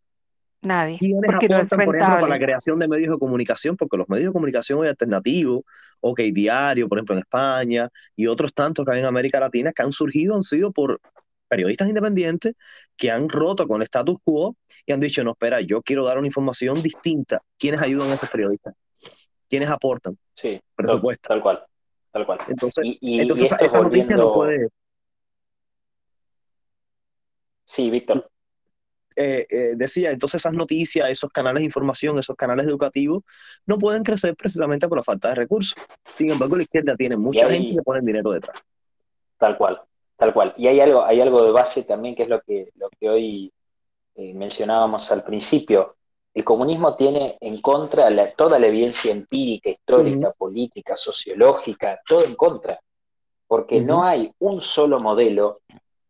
Nadie. 0.62 0.96
¿Quiénes 0.98 1.30
aportan, 1.30 1.84
por 1.84 1.96
ejemplo, 1.96 2.20
para 2.20 2.28
la 2.28 2.38
creación 2.38 2.78
de 2.78 2.88
medios 2.88 3.12
de 3.12 3.18
comunicación? 3.18 3.76
Porque 3.76 3.98
los 3.98 4.08
medios 4.08 4.28
de 4.28 4.32
comunicación 4.32 4.78
hoy 4.78 4.88
alternativos, 4.88 5.62
OK 6.00 6.20
Diario, 6.32 6.88
por 6.88 6.96
ejemplo, 6.96 7.16
en 7.16 7.20
España, 7.20 7.90
y 8.16 8.26
otros 8.26 8.54
tantos 8.54 8.86
que 8.86 8.92
hay 8.92 9.00
en 9.00 9.04
América 9.04 9.38
Latina, 9.38 9.72
que 9.72 9.82
han 9.82 9.92
surgido, 9.92 10.34
han 10.34 10.42
sido 10.42 10.72
por 10.72 11.02
periodistas 11.54 11.88
independientes 11.88 12.54
que 12.96 13.12
han 13.12 13.28
roto 13.28 13.68
con 13.68 13.80
el 13.80 13.84
status 13.84 14.18
quo 14.24 14.56
y 14.84 14.92
han 14.92 14.98
dicho, 14.98 15.22
no, 15.22 15.32
espera, 15.32 15.60
yo 15.60 15.82
quiero 15.82 16.04
dar 16.04 16.18
una 16.18 16.26
información 16.26 16.82
distinta. 16.82 17.40
¿Quiénes 17.56 17.80
ayudan 17.80 18.10
a 18.10 18.14
esos 18.14 18.28
periodistas? 18.28 18.74
¿Quiénes 19.48 19.70
aportan? 19.70 20.18
Sí, 20.34 20.60
presupuesto. 20.74 21.28
Tal 21.28 21.40
cual, 21.40 21.64
tal 22.10 22.26
cual. 22.26 22.38
Entonces, 22.48 22.96
entonces 23.00 23.50
esa 23.60 23.80
noticia 23.80 24.16
no 24.16 24.34
puede... 24.34 24.68
Sí, 27.64 27.88
Víctor. 27.88 28.28
Eh, 29.16 29.46
eh, 29.48 29.72
decía, 29.76 30.10
entonces 30.10 30.40
esas 30.40 30.54
noticias, 30.54 31.08
esos 31.08 31.30
canales 31.30 31.60
de 31.60 31.66
información, 31.66 32.18
esos 32.18 32.34
canales 32.34 32.66
educativos, 32.66 33.22
no 33.64 33.78
pueden 33.78 34.02
crecer 34.02 34.34
precisamente 34.34 34.88
por 34.88 34.98
la 34.98 35.04
falta 35.04 35.28
de 35.28 35.36
recursos. 35.36 35.76
Sin 36.14 36.32
embargo, 36.32 36.56
la 36.56 36.64
izquierda 36.64 36.96
tiene 36.96 37.16
mucha 37.16 37.48
gente 37.48 37.76
que 37.76 37.82
pone 37.82 38.00
dinero 38.00 38.32
detrás. 38.32 38.60
Tal 39.38 39.56
cual. 39.56 39.80
Tal 40.16 40.32
cual. 40.32 40.54
Y 40.56 40.68
hay 40.68 40.80
algo, 40.80 41.04
hay 41.04 41.20
algo 41.20 41.44
de 41.44 41.50
base 41.50 41.84
también 41.84 42.14
que 42.14 42.24
es 42.24 42.28
lo 42.28 42.40
que, 42.40 42.70
lo 42.76 42.88
que 42.90 43.10
hoy 43.10 43.52
eh, 44.14 44.34
mencionábamos 44.34 45.10
al 45.10 45.24
principio. 45.24 45.96
El 46.32 46.44
comunismo 46.44 46.96
tiene 46.96 47.36
en 47.40 47.60
contra 47.60 48.08
toda 48.34 48.58
la 48.58 48.66
evidencia 48.66 49.12
empírica, 49.12 49.70
histórica, 49.70 50.32
política, 50.32 50.96
sociológica, 50.96 52.00
todo 52.06 52.24
en 52.24 52.34
contra. 52.34 52.80
Porque 53.46 53.80
no 53.80 54.02
hay 54.02 54.32
un 54.40 54.60
solo 54.60 54.98
modelo 54.98 55.60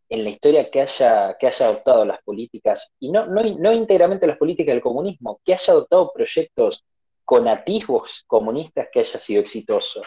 en 0.09 0.25
la 0.25 0.31
historia 0.31 0.71
que 0.71 0.83
haya, 0.83 1.37
que 1.39 1.47
haya 1.47 1.67
adoptado 1.67 2.05
las 2.05 2.23
políticas, 2.23 2.91
y 3.01 3.11
no, 3.11 3.27
no, 3.27 3.43
no 3.43 3.73
íntegramente 3.73 4.27
las 4.27 4.39
políticas 4.39 4.75
del 4.75 4.83
comunismo, 4.83 5.41
que 5.45 5.55
haya 5.55 5.73
adoptado 5.73 6.13
proyectos 6.13 6.85
con 7.25 7.49
atisbos 7.49 8.25
comunistas 8.27 8.89
que 8.93 9.01
haya 9.01 9.19
sido 9.19 9.41
exitoso. 9.41 10.03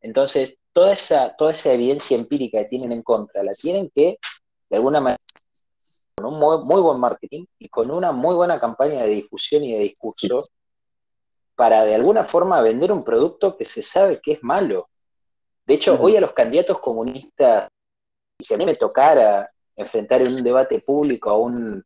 Entonces, 0.00 0.58
toda 0.72 0.92
esa, 0.92 1.36
toda 1.36 1.52
esa 1.52 1.72
evidencia 1.72 2.16
empírica 2.16 2.58
que 2.58 2.66
tienen 2.66 2.92
en 2.92 3.02
contra, 3.02 3.42
la 3.42 3.54
tienen 3.54 3.90
que, 3.94 4.18
de 4.68 4.76
alguna 4.76 5.00
manera, 5.00 5.22
con 6.16 6.26
un 6.26 6.38
muy, 6.38 6.80
buen 6.80 7.00
marketing 7.00 7.46
y 7.58 7.68
con 7.68 7.90
una 7.90 8.12
muy 8.12 8.34
buena 8.34 8.60
campaña 8.60 9.02
de 9.02 9.08
difusión 9.08 9.64
y 9.64 9.72
de 9.72 9.80
discurso, 9.80 10.44
para 11.54 11.84
de 11.84 11.94
alguna 11.94 12.24
forma 12.24 12.60
vender 12.62 12.92
un 12.92 13.04
producto 13.04 13.56
que 13.56 13.64
se 13.64 13.82
sabe 13.82 14.20
que 14.20 14.32
es 14.32 14.42
malo. 14.42 14.88
De 15.66 15.74
hecho, 15.74 15.98
hoy 16.00 16.16
a 16.16 16.20
los 16.20 16.32
candidatos 16.32 16.80
comunistas, 16.80 17.68
si 18.40 18.54
a 18.54 18.56
mí 18.56 18.64
me 18.64 18.76
tocara 18.76 19.50
enfrentar 19.76 20.22
en 20.22 20.34
un 20.34 20.42
debate 20.42 20.80
público 20.80 21.30
a 21.30 21.36
un, 21.36 21.82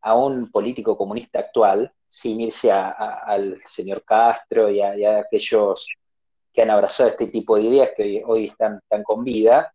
a 0.00 0.14
un 0.14 0.50
político 0.50 0.96
comunista 0.96 1.40
actual, 1.40 1.92
sin 2.06 2.40
irse 2.40 2.70
al 2.70 3.60
señor 3.64 4.02
Castro 4.04 4.70
y 4.70 4.80
a 4.80 5.18
aquellos 5.18 5.88
que 6.58 6.62
han 6.62 6.70
abrazado 6.70 7.10
este 7.10 7.28
tipo 7.28 7.54
de 7.54 7.62
ideas 7.62 7.90
que 7.96 8.20
hoy, 8.26 8.46
están, 8.46 8.80
con 9.04 9.22
vida. 9.22 9.72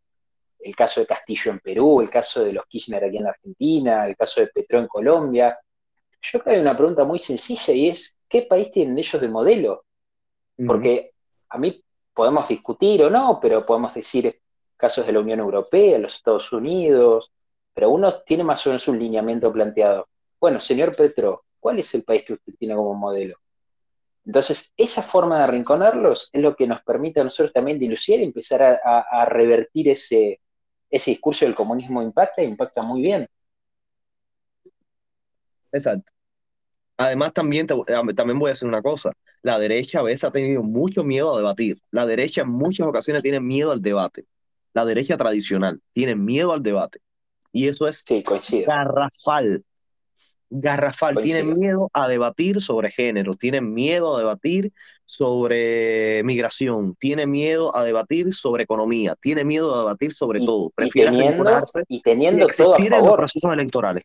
El 0.60 0.76
caso 0.76 1.00
de 1.00 1.08
Castillo 1.08 1.54
en 1.54 1.60
Perú, 1.60 2.02
el 2.02 2.10
caso 2.10 2.44
de 2.44 2.52
los 2.52 2.66
Kirchner 2.66 3.06
aquí 3.06 3.20
en 3.20 3.28
Argentina, 3.28 4.06
el 4.06 4.18
caso 4.18 4.42
de 4.42 4.48
Petro 4.48 4.80
en 4.80 4.88
Colombia. 4.88 5.58
Yo 6.22 6.30
creo 6.30 6.44
que 6.44 6.50
hay 6.50 6.60
una 6.60 6.76
pregunta 6.76 7.06
muy 7.06 7.20
sencilla 7.20 7.74
y 7.74 7.88
es, 7.88 8.20
¿qué 8.28 8.42
país 8.42 8.70
tienen 8.70 8.98
ellos 8.98 9.22
de 9.22 9.30
modelo? 9.30 9.86
Porque 10.68 11.14
a 11.48 11.58
mí 11.58 11.82
podemos 12.14 12.50
discutir 12.50 13.02
o 13.04 13.10
no, 13.10 13.40
pero 13.42 13.66
podemos 13.66 13.94
decir 13.94 14.42
casos 14.76 15.06
de 15.06 15.14
la 15.14 15.22
Unión 15.22 15.40
Europea, 15.40 15.98
los 16.00 16.16
Estados 16.16 16.52
Unidos, 16.52 17.32
pero 17.74 17.92
uno 17.92 18.12
tiene 18.26 18.44
más 18.44 18.68
o 18.68 18.72
menos 18.72 18.86
un 18.90 19.00
lineamiento 19.00 19.54
planteado. 19.54 20.10
Bueno, 20.38 20.60
señor 20.60 20.98
Petro, 20.98 21.46
¿cuál 21.62 21.80
es 21.80 21.96
el 21.96 22.04
país 22.04 22.26
que 22.26 22.34
usted 22.34 22.56
tiene 22.60 22.76
como 22.76 22.94
modelo? 22.94 23.38
Entonces, 24.26 24.74
esa 24.78 25.04
forma 25.04 25.38
de 25.38 25.44
arrinconarlos 25.44 26.30
es 26.32 26.42
lo 26.42 26.56
que 26.56 26.68
nos 26.68 26.82
permite 26.82 27.20
a 27.20 27.24
nosotros 27.24 27.52
también 27.52 27.78
dilucidar 27.78 28.22
y 28.22 28.24
empezar 28.24 28.62
a, 28.62 29.26
revertir 29.26 29.90
ese, 29.90 30.40
ese 30.90 31.12
discurso 31.12 31.46
del 31.46 31.56
comunismo 31.56 32.02
impacta 32.02 32.42
e 32.42 32.46
impacta 32.46 32.82
muy 32.82 33.02
bien. 33.02 33.28
Exacto. 35.72 36.12
Además, 36.96 37.34
también, 37.34 37.68
también 37.68 38.40
voy 38.40 38.50
a 38.50 38.54
decir 38.54 38.68
una 38.68 38.82
cosa. 38.82 39.12
La 39.42 39.60
derecha 39.60 40.00
a 40.00 40.04
veces 40.04 40.24
ha 40.24 40.32
tenido 40.32 40.64
mucho 40.64 41.04
miedo 41.04 41.34
a 41.34 41.38
debatir. 41.38 41.82
La 41.92 42.06
derecha 42.06 42.42
en 42.42 42.50
muchas 42.50 42.88
ocasiones 42.88 43.24
tiene 43.24 43.40
miedo 43.40 43.72
al 43.72 43.82
debate. 43.82 44.26
La 44.74 44.86
derecha 44.86 45.18
tradicional 45.18 45.82
tiene 45.92 46.16
miedo 46.16 46.54
al 46.54 46.64
debate. 46.64 47.00
Y 47.52 47.68
eso 47.68 47.88
es 47.88 48.04
sí, 48.08 48.24
garrafal 48.66 49.64
garrafal, 50.54 51.16
tienen 51.22 51.58
miedo 51.58 51.90
a 51.94 52.08
debatir 52.08 52.62
sobre 52.62 52.92
género, 52.92 53.34
tienen 53.34 53.74
miedo 53.74 54.16
a 54.16 54.20
debatir 54.20 54.72
sobre 55.06 56.22
migración, 56.24 56.96
tienen 57.00 57.32
miedo 57.32 57.76
a 57.76 57.84
debatir 57.84 58.34
sobre 58.34 58.64
economía, 58.64 59.16
tienen 59.20 59.48
miedo 59.48 59.74
a 59.74 59.80
debatir 59.80 60.14
sobre 60.14 60.40
todo. 60.40 60.72
Prefieren 60.76 61.16
y 61.88 62.02
teniendo, 62.02 62.48
todo 62.48 62.76
a 62.76 62.78
favor. 62.78 63.08
los 63.08 63.16
procesos 63.16 63.52
electorales. 63.54 64.04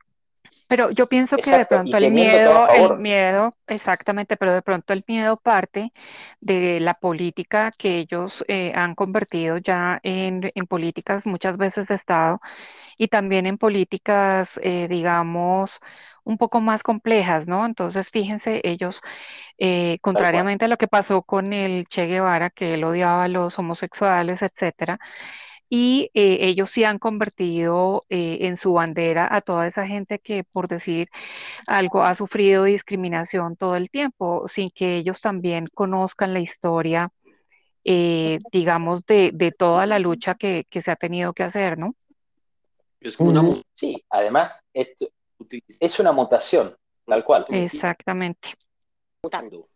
Pero 0.68 0.90
yo 0.90 1.06
pienso 1.06 1.38
que 1.38 1.50
de 1.50 1.64
pronto 1.64 1.96
el 1.96 2.12
miedo, 2.12 2.68
el 2.68 2.98
miedo, 2.98 3.54
exactamente, 3.66 4.36
pero 4.36 4.52
de 4.52 4.60
pronto 4.60 4.92
el 4.92 5.02
miedo 5.08 5.38
parte 5.38 5.92
de 6.40 6.78
la 6.78 6.92
política 6.92 7.72
que 7.76 7.98
ellos 7.98 8.44
eh, 8.48 8.72
han 8.74 8.94
convertido 8.94 9.56
ya 9.56 9.98
en, 10.02 10.52
en, 10.54 10.66
políticas 10.66 11.24
muchas 11.24 11.56
veces 11.56 11.88
de 11.88 11.94
Estado 11.94 12.40
y 12.98 13.08
también 13.08 13.46
en 13.46 13.56
políticas, 13.56 14.50
eh, 14.62 14.88
digamos, 14.90 15.80
un 16.28 16.36
poco 16.38 16.60
más 16.60 16.82
complejas, 16.82 17.48
¿no? 17.48 17.64
Entonces, 17.64 18.10
fíjense, 18.10 18.60
ellos, 18.64 19.00
eh, 19.58 19.98
contrariamente 20.02 20.66
a 20.66 20.68
lo 20.68 20.76
que 20.76 20.86
pasó 20.86 21.22
con 21.22 21.54
el 21.54 21.86
Che 21.88 22.06
Guevara, 22.06 22.50
que 22.50 22.74
él 22.74 22.84
odiaba 22.84 23.24
a 23.24 23.28
los 23.28 23.58
homosexuales, 23.58 24.42
etcétera, 24.42 24.98
y 25.70 26.10
eh, 26.14 26.38
ellos 26.42 26.70
sí 26.70 26.84
han 26.84 26.98
convertido 26.98 28.02
eh, 28.10 28.38
en 28.42 28.56
su 28.58 28.74
bandera 28.74 29.26
a 29.30 29.40
toda 29.40 29.66
esa 29.66 29.86
gente 29.86 30.18
que, 30.18 30.44
por 30.44 30.68
decir 30.68 31.08
algo, 31.66 32.02
ha 32.02 32.14
sufrido 32.14 32.64
discriminación 32.64 33.56
todo 33.56 33.76
el 33.76 33.90
tiempo, 33.90 34.48
sin 34.48 34.70
que 34.70 34.96
ellos 34.96 35.22
también 35.22 35.66
conozcan 35.74 36.34
la 36.34 36.40
historia, 36.40 37.10
eh, 37.84 38.38
digamos, 38.52 39.06
de, 39.06 39.30
de, 39.32 39.50
toda 39.52 39.86
la 39.86 39.98
lucha 39.98 40.34
que, 40.34 40.66
que, 40.68 40.82
se 40.82 40.90
ha 40.90 40.96
tenido 40.96 41.32
que 41.32 41.42
hacer, 41.44 41.78
¿no? 41.78 41.92
Es 43.00 43.16
como 43.16 43.30
una... 43.30 43.62
Sí, 43.72 44.04
además, 44.10 44.62
esto 44.74 45.08
es 45.80 46.00
una 46.00 46.12
mutación, 46.12 46.76
tal 47.06 47.24
cual. 47.24 47.46
Exactamente. 47.48 48.50
Mutando. 49.22 49.68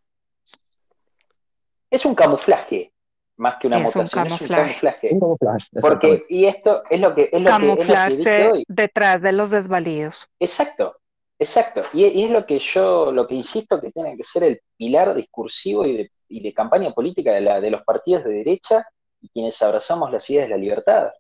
Es 1.91 2.05
un 2.05 2.15
camuflaje 2.15 2.93
más 3.37 3.57
que 3.57 3.67
una 3.67 3.79
es 3.79 3.85
mutación, 3.85 4.23
un 4.23 4.27
es 4.27 4.41
un 4.41 4.49
camuflaje. 4.49 5.09
Un 5.13 5.21
camuflaje, 5.21 5.81
Porque, 5.81 6.25
y 6.29 6.45
esto 6.45 6.83
es 6.89 7.01
lo 7.01 7.15
que 7.15 7.29
es 7.33 7.43
lo 7.43 7.51
Camuflarse 7.51 7.77
que, 7.77 8.13
es 8.13 8.19
lo 8.19 8.25
que 8.25 8.31
dije 8.31 8.51
hoy. 8.51 8.65
detrás 8.69 9.23
de 9.23 9.33
los 9.33 9.51
desvalidos. 9.51 10.29
Exacto, 10.39 10.97
exacto. 11.39 11.83
Y, 11.93 12.07
y, 12.07 12.25
es 12.25 12.31
lo 12.31 12.47
que 12.47 12.59
yo, 12.59 13.11
lo 13.11 13.27
que 13.27 13.35
insisto 13.35 13.81
que 13.81 13.91
tiene 13.91 14.17
que 14.17 14.23
ser 14.23 14.45
el 14.45 14.61
pilar 14.77 15.15
discursivo 15.15 15.85
y 15.85 15.97
de, 15.97 16.13
y 16.29 16.41
de 16.41 16.55
campaña 16.55 16.93
política 16.93 17.33
de, 17.33 17.41
la, 17.41 17.61
de 17.61 17.71
los 17.71 17.83
partidos 17.83 18.25
de 18.25 18.31
derecha 18.31 18.87
y 19.21 19.29
quienes 19.29 19.61
abrazamos 19.63 20.11
las 20.11 20.29
ideas 20.31 20.49
de 20.49 20.55
la 20.55 20.61
libertad. 20.61 21.11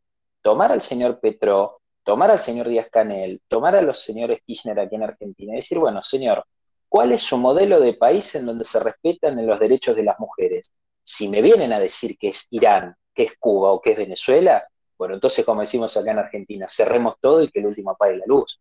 Tomar 0.42 0.72
al 0.72 0.80
señor 0.80 1.20
Petro, 1.20 1.81
tomar 2.04 2.30
al 2.30 2.40
señor 2.40 2.68
Díaz 2.68 2.88
Canel, 2.90 3.40
tomar 3.49 3.76
a 3.76 3.82
los 3.82 4.00
señores 4.00 4.40
Kirchner 4.44 4.78
aquí 4.80 4.97
en 4.97 5.04
Argentina 5.04 5.52
y 5.52 5.56
decir, 5.56 5.78
bueno, 5.78 6.02
señor, 6.02 6.44
¿cuál 6.88 7.12
es 7.12 7.23
su 7.23 7.37
modelo 7.37 7.80
de 7.80 7.94
país 7.94 8.35
en 8.35 8.47
donde 8.47 8.64
se 8.64 8.80
respetan 8.80 9.44
los 9.47 9.61
derechos 9.61 9.97
de 9.97 10.04
las 10.04 10.18
mujeres? 10.18 10.73
Si 11.02 11.28
me 11.28 11.42
vienen 11.42 11.73
a 11.73 11.78
decir 11.78 12.16
que 12.18 12.28
es 12.28 12.47
Irán, 12.50 12.94
que 13.14 13.25
es 13.25 13.32
Cuba 13.38 13.73
o 13.73 13.80
que 13.80 13.92
es 13.92 13.97
Venezuela, 13.97 14.66
bueno, 14.99 15.14
entonces 15.14 15.44
como 15.44 15.62
decimos 15.62 15.97
acá 15.97 16.12
en 16.12 16.18
Argentina, 16.18 16.66
cerremos 16.68 17.16
todo 17.21 17.42
y 17.42 17.49
que 17.49 17.61
el 17.61 17.66
último 17.66 17.90
apague 17.90 18.18
la 18.18 18.25
luz. 18.26 18.61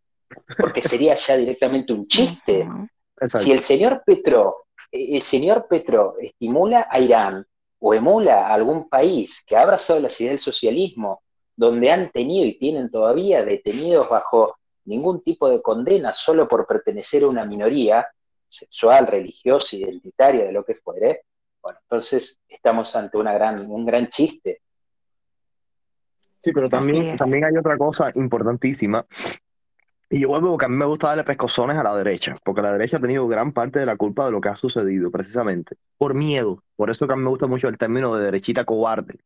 Porque 0.58 0.82
sería 0.82 1.14
ya 1.14 1.36
directamente 1.36 1.92
un 1.92 2.08
chiste. 2.08 2.68
Si 3.34 3.52
el 3.52 3.60
señor 3.60 4.02
Petro, 4.04 4.64
eh, 4.90 5.16
el 5.16 5.22
señor 5.22 5.66
Petro 5.68 6.16
estimula 6.18 6.88
a 6.90 6.98
Irán 6.98 7.46
o 7.78 7.94
emula 7.94 8.48
a 8.48 8.54
algún 8.54 8.88
país 8.88 9.44
que 9.46 9.56
ha 9.56 9.62
abrazado 9.62 10.00
las 10.00 10.20
ideas 10.20 10.32
del 10.32 10.40
socialismo, 10.40 11.22
donde 11.56 11.90
han 11.90 12.10
tenido 12.10 12.46
y 12.46 12.58
tienen 12.58 12.90
todavía 12.90 13.44
detenidos 13.44 14.08
bajo 14.08 14.56
ningún 14.84 15.22
tipo 15.22 15.48
de 15.48 15.62
condena 15.62 16.12
solo 16.12 16.48
por 16.48 16.66
pertenecer 16.66 17.24
a 17.24 17.28
una 17.28 17.44
minoría 17.44 18.06
sexual, 18.48 19.06
religiosa, 19.06 19.76
identitaria, 19.76 20.44
de 20.44 20.52
lo 20.52 20.64
que 20.64 20.74
fuere, 20.74 21.22
bueno, 21.62 21.78
entonces 21.82 22.40
estamos 22.48 22.94
ante 22.96 23.16
una 23.16 23.32
gran, 23.32 23.70
un 23.70 23.86
gran 23.86 24.08
chiste. 24.08 24.60
Sí, 26.42 26.52
pero 26.52 26.68
también, 26.68 27.16
también 27.16 27.44
hay 27.44 27.56
otra 27.56 27.78
cosa 27.78 28.10
importantísima. 28.14 29.06
Y 30.10 30.20
yo 30.20 30.28
vuelvo 30.28 30.50
porque 30.50 30.66
a 30.66 30.68
mí 30.68 30.76
me 30.76 30.84
gusta 30.84 31.08
darle 31.08 31.24
pescozones 31.24 31.78
a 31.78 31.84
la 31.84 31.96
derecha, 31.96 32.34
porque 32.44 32.60
la 32.60 32.72
derecha 32.72 32.96
ha 32.96 33.00
tenido 33.00 33.26
gran 33.28 33.52
parte 33.52 33.78
de 33.78 33.86
la 33.86 33.96
culpa 33.96 34.26
de 34.26 34.32
lo 34.32 34.40
que 34.40 34.48
ha 34.48 34.56
sucedido, 34.56 35.10
precisamente, 35.10 35.76
por 35.96 36.14
miedo. 36.14 36.62
Por 36.76 36.90
eso 36.90 37.06
que 37.06 37.12
a 37.14 37.16
mí 37.16 37.22
me 37.22 37.30
gusta 37.30 37.46
mucho 37.46 37.68
el 37.68 37.78
término 37.78 38.14
de 38.14 38.24
derechita 38.24 38.64
cobarde, 38.64 39.20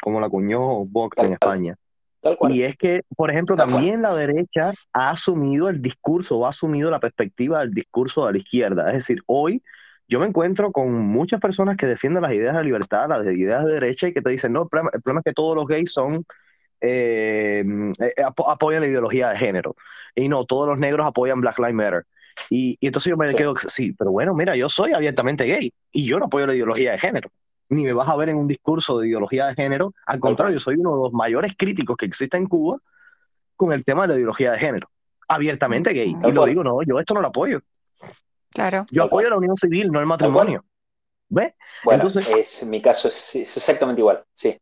como 0.00 0.20
la 0.20 0.28
cuñó 0.28 0.84
Vox 0.84 1.16
en 1.18 1.32
España. 1.32 1.76
Y 2.48 2.62
es 2.62 2.76
que, 2.76 3.02
por 3.16 3.30
ejemplo, 3.30 3.56
también 3.56 4.02
la 4.02 4.14
derecha 4.14 4.72
ha 4.92 5.10
asumido 5.10 5.68
el 5.68 5.80
discurso, 5.80 6.38
o 6.38 6.46
ha 6.46 6.50
asumido 6.50 6.90
la 6.90 7.00
perspectiva 7.00 7.60
del 7.60 7.72
discurso 7.72 8.26
de 8.26 8.32
la 8.32 8.38
izquierda. 8.38 8.88
Es 8.88 8.94
decir, 8.94 9.20
hoy 9.26 9.62
yo 10.08 10.20
me 10.20 10.26
encuentro 10.26 10.72
con 10.72 10.92
muchas 10.92 11.40
personas 11.40 11.76
que 11.76 11.86
defienden 11.86 12.22
las 12.22 12.32
ideas 12.32 12.56
de 12.56 12.64
libertad, 12.64 13.08
las 13.08 13.26
ideas 13.26 13.64
de 13.64 13.74
derecha 13.74 14.08
y 14.08 14.12
que 14.12 14.22
te 14.22 14.30
dicen, 14.30 14.52
no, 14.52 14.62
el 14.62 14.68
problema, 14.68 14.90
es 15.18 15.24
que 15.24 15.32
todos 15.32 15.56
los 15.56 15.66
gays 15.66 15.92
son, 15.92 16.24
eh, 16.80 17.64
eh 17.98 18.22
apoyan 18.24 18.82
la 18.82 18.88
ideología 18.88 19.30
de 19.30 19.38
género. 19.38 19.76
Y 20.14 20.28
no, 20.28 20.44
todos 20.44 20.68
los 20.68 20.78
negros 20.78 21.06
apoyan 21.06 21.40
Black 21.40 21.58
Lives 21.58 21.74
Matter. 21.74 22.04
Y, 22.50 22.76
y 22.80 22.86
entonces 22.86 23.10
yo 23.10 23.16
me 23.16 23.34
quedo, 23.34 23.54
sí, 23.56 23.92
pero 23.92 24.10
bueno, 24.10 24.34
mira, 24.34 24.54
yo 24.56 24.68
soy 24.68 24.92
abiertamente 24.92 25.44
gay 25.44 25.72
y 25.90 26.04
yo 26.04 26.18
no 26.18 26.26
apoyo 26.26 26.46
la 26.46 26.54
ideología 26.54 26.92
de 26.92 26.98
género. 26.98 27.30
Ni 27.68 27.84
me 27.84 27.92
vas 27.92 28.08
a 28.08 28.16
ver 28.16 28.28
en 28.28 28.36
un 28.36 28.46
discurso 28.46 28.98
de 28.98 29.08
ideología 29.08 29.46
de 29.46 29.54
género. 29.54 29.92
Al 30.06 30.20
contrario, 30.20 30.54
yo 30.54 30.60
soy 30.60 30.76
uno 30.76 30.92
de 30.92 31.02
los 31.02 31.12
mayores 31.12 31.54
críticos 31.56 31.96
que 31.96 32.06
existe 32.06 32.36
en 32.36 32.46
Cuba 32.46 32.78
con 33.56 33.72
el 33.72 33.84
tema 33.84 34.02
de 34.02 34.08
la 34.08 34.14
ideología 34.14 34.52
de 34.52 34.58
género. 34.58 34.88
Abiertamente 35.28 35.92
gay. 35.92 36.16
Y 36.24 36.32
lo 36.32 36.44
digo, 36.44 36.62
no, 36.62 36.82
yo 36.82 36.98
esto 37.00 37.14
no 37.14 37.20
lo 37.20 37.28
apoyo. 37.28 37.60
Claro. 38.50 38.86
Yo 38.90 39.04
apoyo 39.04 39.28
la 39.28 39.36
unión 39.36 39.56
civil, 39.56 39.90
no 39.90 40.00
el 40.00 40.06
matrimonio. 40.06 40.64
¿Ves? 41.28 41.54
Bueno, 41.84 42.04
entonces, 42.04 42.28
es, 42.28 42.66
mi 42.66 42.80
caso 42.80 43.08
es, 43.08 43.34
exactamente 43.34 44.00
igual, 44.00 44.24
sí. 44.32 44.58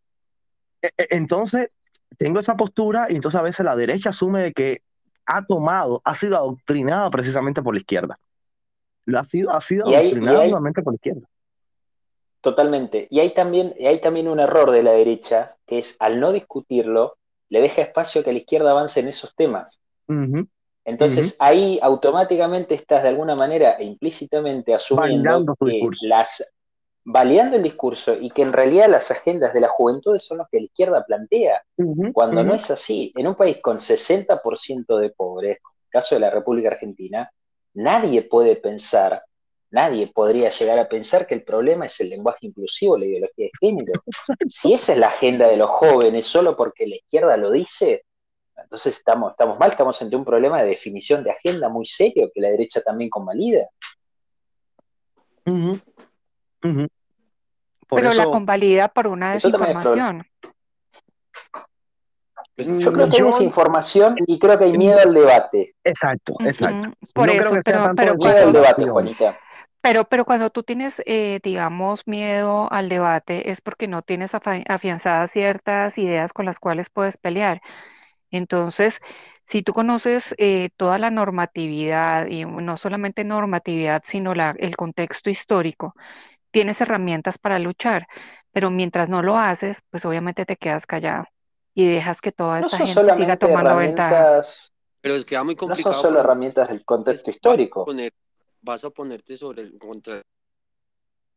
E, 0.80 0.90
e, 0.96 1.06
entonces, 1.10 1.68
tengo 2.16 2.40
esa 2.40 2.56
postura 2.56 3.06
y 3.10 3.16
entonces 3.16 3.38
a 3.38 3.42
veces 3.42 3.64
la 3.64 3.76
derecha 3.76 4.10
asume 4.10 4.52
que 4.52 4.82
ha 5.26 5.44
tomado, 5.44 6.00
ha 6.04 6.14
sido 6.14 6.36
adoctrinada 6.36 7.10
precisamente 7.10 7.62
por 7.62 7.74
la 7.74 7.80
izquierda. 7.80 8.18
Lo 9.04 9.18
ha 9.18 9.24
sido, 9.24 9.50
ha 9.50 9.60
sido 9.60 9.86
adoctrinada 9.86 10.38
nuevamente 10.44 10.82
por 10.82 10.94
la 10.94 10.96
izquierda. 10.96 11.28
Totalmente. 12.44 13.06
Y 13.08 13.20
hay, 13.20 13.32
también, 13.32 13.74
hay 13.80 14.02
también 14.02 14.28
un 14.28 14.38
error 14.38 14.70
de 14.70 14.82
la 14.82 14.92
derecha, 14.92 15.56
que 15.64 15.78
es 15.78 15.96
al 15.98 16.20
no 16.20 16.30
discutirlo, 16.30 17.16
le 17.48 17.62
deja 17.62 17.80
espacio 17.80 18.20
a 18.20 18.24
que 18.24 18.32
la 18.32 18.38
izquierda 18.38 18.70
avance 18.70 19.00
en 19.00 19.08
esos 19.08 19.34
temas. 19.34 19.80
Entonces 20.84 21.38
ahí 21.40 21.78
automáticamente 21.80 22.74
estás 22.74 23.02
de 23.02 23.08
alguna 23.08 23.34
manera 23.34 23.78
e 23.78 23.84
implícitamente 23.84 24.74
asumiendo 24.74 25.56
que 25.58 25.88
las 26.02 26.52
validando 27.02 27.56
el 27.56 27.62
discurso 27.62 28.14
y 28.14 28.28
que 28.28 28.42
en 28.42 28.52
realidad 28.52 28.90
las 28.90 29.10
agendas 29.10 29.54
de 29.54 29.60
la 29.60 29.68
juventud 29.68 30.18
son 30.18 30.36
las 30.36 30.48
que 30.50 30.58
la 30.58 30.66
izquierda 30.66 31.02
plantea, 31.06 31.64
cuando 32.12 32.44
no 32.44 32.52
es 32.52 32.70
así. 32.70 33.10
En 33.16 33.26
un 33.26 33.36
país 33.36 33.56
con 33.62 33.78
60% 33.78 34.98
de 34.98 35.08
pobres, 35.08 35.60
como 35.62 35.78
el 35.82 35.88
caso 35.88 36.14
de 36.14 36.20
la 36.20 36.28
República 36.28 36.68
Argentina, 36.68 37.30
nadie 37.72 38.20
puede 38.20 38.56
pensar, 38.56 39.22
nadie 39.74 40.06
podría 40.06 40.50
llegar 40.50 40.78
a 40.78 40.88
pensar 40.88 41.26
que 41.26 41.34
el 41.34 41.42
problema 41.42 41.86
es 41.86 42.00
el 42.00 42.08
lenguaje 42.08 42.46
inclusivo, 42.46 42.96
la 42.96 43.06
ideología 43.06 43.46
de 43.46 43.50
género. 43.60 43.92
Si 44.46 44.72
esa 44.72 44.92
es 44.92 44.98
la 44.98 45.08
agenda 45.08 45.48
de 45.48 45.56
los 45.56 45.68
jóvenes, 45.68 46.26
solo 46.26 46.56
porque 46.56 46.86
la 46.86 46.94
izquierda 46.94 47.36
lo 47.36 47.50
dice, 47.50 48.04
entonces 48.56 48.96
estamos, 48.96 49.32
estamos 49.32 49.58
mal, 49.58 49.70
estamos 49.70 50.00
ante 50.00 50.14
un 50.14 50.24
problema 50.24 50.62
de 50.62 50.68
definición 50.68 51.24
de 51.24 51.32
agenda 51.32 51.68
muy 51.68 51.84
serio 51.84 52.30
que 52.32 52.40
la 52.40 52.50
derecha 52.50 52.80
también 52.82 53.10
convalida. 53.10 53.68
Pero 57.90 58.12
la 58.12 58.24
convalida 58.26 58.88
por 58.88 59.08
una 59.08 59.32
desinformación. 59.32 60.24
Yo 62.56 62.92
creo 62.92 63.10
que 63.10 63.16
hay 63.16 63.22
desinformación 63.24 64.14
y 64.24 64.38
creo 64.38 64.56
que 64.56 64.66
hay 64.66 64.78
miedo 64.78 65.00
al 65.00 65.12
debate. 65.12 65.74
Exacto, 65.82 66.34
exacto. 66.44 66.92
Por 67.12 67.28
eso, 67.28 67.50
pero, 67.64 67.90
pero 67.96 68.14
cuando, 68.14 68.52
debate, 68.52 68.88
Juanita. 68.88 69.36
Pero, 69.84 70.06
pero 70.06 70.24
cuando 70.24 70.48
tú 70.48 70.62
tienes, 70.62 71.02
eh, 71.04 71.40
digamos, 71.42 72.06
miedo 72.06 72.72
al 72.72 72.88
debate 72.88 73.50
es 73.50 73.60
porque 73.60 73.86
no 73.86 74.00
tienes 74.00 74.30
afianzadas 74.34 75.30
ciertas 75.30 75.98
ideas 75.98 76.32
con 76.32 76.46
las 76.46 76.58
cuales 76.58 76.88
puedes 76.88 77.18
pelear. 77.18 77.60
Entonces, 78.30 78.98
si 79.46 79.62
tú 79.62 79.74
conoces 79.74 80.34
eh, 80.38 80.70
toda 80.78 80.98
la 80.98 81.10
normatividad, 81.10 82.28
y 82.28 82.46
no 82.46 82.78
solamente 82.78 83.24
normatividad, 83.24 84.02
sino 84.06 84.32
el 84.32 84.74
contexto 84.74 85.28
histórico, 85.28 85.94
tienes 86.50 86.80
herramientas 86.80 87.36
para 87.36 87.58
luchar, 87.58 88.06
pero 88.52 88.70
mientras 88.70 89.10
no 89.10 89.22
lo 89.22 89.36
haces, 89.36 89.82
pues 89.90 90.06
obviamente 90.06 90.46
te 90.46 90.56
quedas 90.56 90.86
callado 90.86 91.26
y 91.74 91.86
dejas 91.86 92.22
que 92.22 92.32
toda 92.32 92.60
esta 92.60 92.78
gente 92.78 93.14
siga 93.16 93.36
tomando 93.36 93.76
ventaja. 93.76 94.40
Pero 95.02 95.14
es 95.14 95.26
que 95.26 95.36
va 95.36 95.44
muy 95.44 95.56
complicado. 95.56 95.90
No 95.90 95.94
son 95.98 96.08
solo 96.08 96.20
herramientas 96.20 96.68
del 96.70 96.86
contexto 96.86 97.30
histórico. 97.30 97.86
Vas 98.64 98.84
a, 98.84 98.90
ponerte 98.90 99.36
sobre 99.36 99.62
el 99.62 99.78
contra 99.78 100.22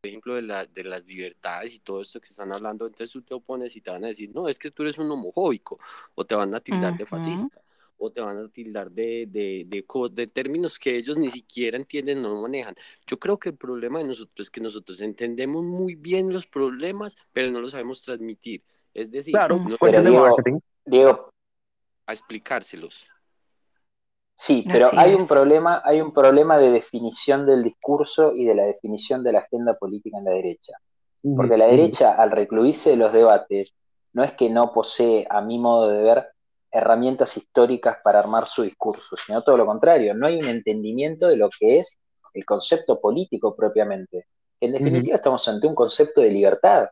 ejemplo, 0.02 0.34
de, 0.34 0.42
la, 0.42 0.64
de 0.64 0.84
las 0.84 1.04
libertades 1.06 1.74
y 1.74 1.80
todo 1.80 2.02
esto 2.02 2.20
que 2.20 2.28
están 2.28 2.52
hablando, 2.52 2.86
entonces 2.86 3.10
tú 3.10 3.22
te 3.22 3.34
opones 3.34 3.74
y 3.76 3.80
te 3.80 3.90
van 3.90 4.04
a 4.04 4.08
decir, 4.08 4.30
no, 4.34 4.48
es 4.48 4.58
que 4.58 4.70
tú 4.70 4.82
eres 4.82 4.98
un 4.98 5.10
homofóbico, 5.10 5.78
o 6.14 6.24
te 6.24 6.34
van 6.34 6.54
a 6.54 6.60
tildar 6.60 6.96
de 6.96 7.04
fascista, 7.04 7.60
o 7.96 8.10
te 8.10 8.20
van 8.20 8.38
a 8.38 8.48
tildar 8.48 8.90
de, 8.90 9.26
de, 9.26 9.64
de, 9.66 9.84
de, 10.12 10.26
términos 10.28 10.78
que 10.78 10.96
ellos 10.96 11.16
ni 11.16 11.30
siquiera 11.30 11.76
entienden, 11.76 12.22
no 12.22 12.40
manejan. 12.42 12.76
Yo 13.06 13.18
creo 13.18 13.38
que 13.38 13.48
el 13.48 13.56
problema 13.56 13.98
de 13.98 14.06
nosotros 14.06 14.46
es 14.46 14.50
que 14.50 14.60
nosotros 14.60 15.00
entendemos 15.00 15.64
muy 15.64 15.96
bien 15.96 16.32
los 16.32 16.46
problemas, 16.46 17.16
pero 17.32 17.50
no 17.50 17.60
los 17.60 17.72
sabemos 17.72 18.02
transmitir. 18.02 18.62
Es 18.94 19.10
decir, 19.10 19.32
claro, 19.32 19.58
no, 19.58 19.76
Diego, 20.84 21.30
a 22.06 22.12
explicárselos. 22.12 23.10
Sí, 24.40 24.64
pero 24.70 24.90
hay 24.92 25.14
un 25.14 25.26
problema, 25.26 25.82
hay 25.84 26.00
un 26.00 26.12
problema 26.12 26.58
de 26.58 26.70
definición 26.70 27.44
del 27.44 27.64
discurso 27.64 28.32
y 28.36 28.44
de 28.44 28.54
la 28.54 28.66
definición 28.66 29.24
de 29.24 29.32
la 29.32 29.40
agenda 29.40 29.74
política 29.74 30.18
en 30.18 30.26
la 30.26 30.30
derecha. 30.30 30.74
Porque 31.36 31.58
la 31.58 31.66
derecha, 31.66 32.12
al 32.12 32.30
recluirse 32.30 32.90
de 32.90 32.96
los 32.96 33.12
debates, 33.12 33.74
no 34.12 34.22
es 34.22 34.34
que 34.34 34.48
no 34.48 34.72
posee, 34.72 35.26
a 35.28 35.40
mi 35.40 35.58
modo 35.58 35.88
de 35.88 36.04
ver, 36.04 36.28
herramientas 36.70 37.36
históricas 37.36 37.96
para 38.04 38.20
armar 38.20 38.46
su 38.46 38.62
discurso, 38.62 39.16
sino 39.16 39.42
todo 39.42 39.56
lo 39.56 39.66
contrario, 39.66 40.14
no 40.14 40.28
hay 40.28 40.38
un 40.38 40.46
entendimiento 40.46 41.26
de 41.26 41.36
lo 41.36 41.50
que 41.50 41.80
es 41.80 41.98
el 42.32 42.44
concepto 42.44 43.00
político 43.00 43.56
propiamente. 43.56 44.28
En 44.60 44.70
definitiva, 44.70 45.16
estamos 45.16 45.48
ante 45.48 45.66
un 45.66 45.74
concepto 45.74 46.20
de 46.20 46.30
libertad. 46.30 46.88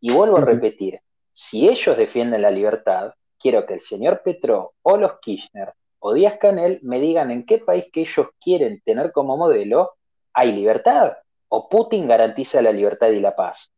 Y 0.00 0.12
vuelvo 0.12 0.36
a 0.36 0.42
repetir, 0.42 1.00
si 1.32 1.68
ellos 1.68 1.96
defienden 1.96 2.42
la 2.42 2.52
libertad, 2.52 3.14
quiero 3.36 3.66
que 3.66 3.74
el 3.74 3.80
señor 3.80 4.22
Petro 4.22 4.74
o 4.82 4.96
los 4.96 5.18
Kirchner 5.18 5.74
o 6.06 6.12
Díaz 6.12 6.36
Canel 6.38 6.80
me 6.82 7.00
digan 7.00 7.30
en 7.30 7.46
qué 7.46 7.58
país 7.58 7.86
que 7.90 8.02
ellos 8.02 8.28
quieren 8.38 8.82
tener 8.84 9.10
como 9.10 9.38
modelo 9.38 9.92
hay 10.34 10.52
libertad, 10.52 11.16
o 11.48 11.66
Putin 11.66 12.06
garantiza 12.06 12.60
la 12.60 12.72
libertad 12.72 13.08
y 13.08 13.20
la 13.20 13.34
paz. 13.34 13.72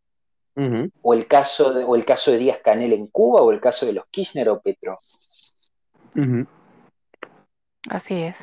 o, 1.03 1.15
el 1.15 1.29
caso 1.29 1.73
de, 1.73 1.85
o 1.85 1.95
el 1.95 2.05
caso 2.05 2.33
de 2.33 2.39
Díaz 2.39 2.59
Canel 2.65 2.95
en 2.95 3.07
Cuba, 3.07 3.43
o 3.43 3.53
el 3.53 3.61
caso 3.61 3.87
de 3.87 3.93
los 3.93 4.07
Kirchner 4.11 4.49
o 4.49 4.61
Petro. 4.61 4.99
Así 7.89 8.15
es. 8.15 8.37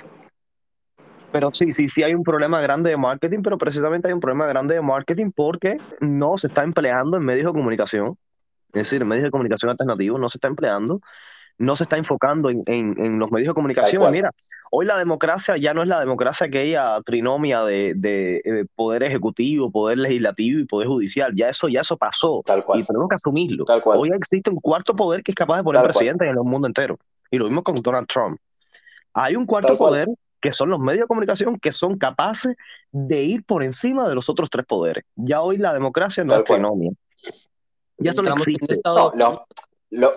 Pero 1.34 1.50
sí, 1.52 1.74
sí, 1.74 1.90
sí 1.90 2.04
hay 2.04 2.14
un 2.14 2.24
problema 2.24 2.62
grande 2.62 2.90
de 2.90 2.96
marketing, 2.96 3.42
pero 3.44 3.58
precisamente 3.58 4.08
hay 4.08 4.14
un 4.14 4.22
problema 4.22 4.48
grande 4.48 4.76
de 4.76 4.82
marketing 4.82 5.32
porque 5.36 5.78
no 6.00 6.38
se 6.38 6.48
está 6.48 6.64
empleando 6.64 7.18
en 7.18 7.26
medios 7.26 7.48
de 7.48 7.60
comunicación, 7.60 8.18
es 8.68 8.84
decir, 8.84 9.02
en 9.02 9.10
medios 9.10 9.26
de 9.26 9.32
comunicación 9.32 9.72
alternativos 9.72 10.22
no 10.22 10.30
se 10.30 10.38
está 10.38 10.48
empleando, 10.48 11.02
no 11.58 11.76
se 11.76 11.84
está 11.84 11.98
enfocando 11.98 12.50
en, 12.50 12.62
en, 12.68 13.20
los 13.20 13.32
medios 13.32 13.50
de 13.50 13.54
comunicación. 13.54 14.12
Mira, 14.12 14.32
hoy 14.72 14.86
la 14.86 14.98
democracia 14.98 15.56
ya 15.58 15.74
no 15.74 15.82
es 15.84 15.88
la 15.88 16.00
democracia 16.00 16.48
aquella 16.48 17.00
trinomia 17.06 17.62
de, 17.64 17.94
de, 17.96 18.38
eh, 18.44 18.66
poder 18.76 19.04
ejecutivo, 19.04 19.72
poder 19.72 20.00
legislativo 20.00 20.60
y 20.60 20.66
poder 20.66 20.88
judicial. 20.88 21.32
Ya 21.36 21.50
eso, 21.50 21.68
ya 21.70 21.82
eso 21.82 21.96
pasó 21.96 22.42
Tal 22.46 22.66
cual. 22.66 22.80
y 22.80 22.84
tenemos 22.84 23.08
que 23.08 23.16
asumirlo. 23.16 23.66
Tal 23.66 23.82
cual. 23.82 24.00
Hoy 24.00 24.10
existe 24.14 24.50
un 24.50 24.60
cuarto 24.60 24.96
poder 24.96 25.24
que 25.24 25.32
es 25.32 25.36
capaz 25.36 25.58
de 25.58 25.64
poner 25.64 25.82
Tal 25.82 25.86
cual. 25.92 25.94
presidente 25.94 26.26
en 26.26 26.32
el 26.32 26.44
mundo 26.44 26.68
entero. 26.68 26.98
Y 27.30 27.38
lo 27.38 27.46
mismo 27.46 27.64
con 27.64 27.82
Donald 27.82 28.08
Trump. 28.08 28.40
Hay 29.14 29.36
un 29.36 29.46
cuarto 29.46 29.68
Tal 29.70 29.78
cual. 29.78 29.90
poder 29.92 30.08
que 30.42 30.52
son 30.52 30.70
los 30.70 30.80
medios 30.80 31.02
de 31.04 31.08
comunicación 31.08 31.58
que 31.58 31.72
son 31.72 31.98
capaces 31.98 32.56
de 32.92 33.24
ir 33.24 33.46
por 33.46 33.64
encima 33.64 34.10
de 34.10 34.16
los 34.16 34.28
otros 34.28 34.50
tres 34.50 34.66
poderes. 34.66 35.06
Ya 35.16 35.40
hoy 35.42 35.58
la 35.58 35.72
democracia 35.72 36.24
no 36.26 36.32
Tal 36.32 36.42
es 36.42 36.48
cual. 36.48 36.60
trinomia. 36.60 36.92
Ya 38.00 38.12
eso 38.12 38.22
no 38.24 38.34
existe. 38.34 38.74
estado- 38.74 39.14
No, 39.16 39.46
lo- 39.92 40.02
lo- 40.02 40.14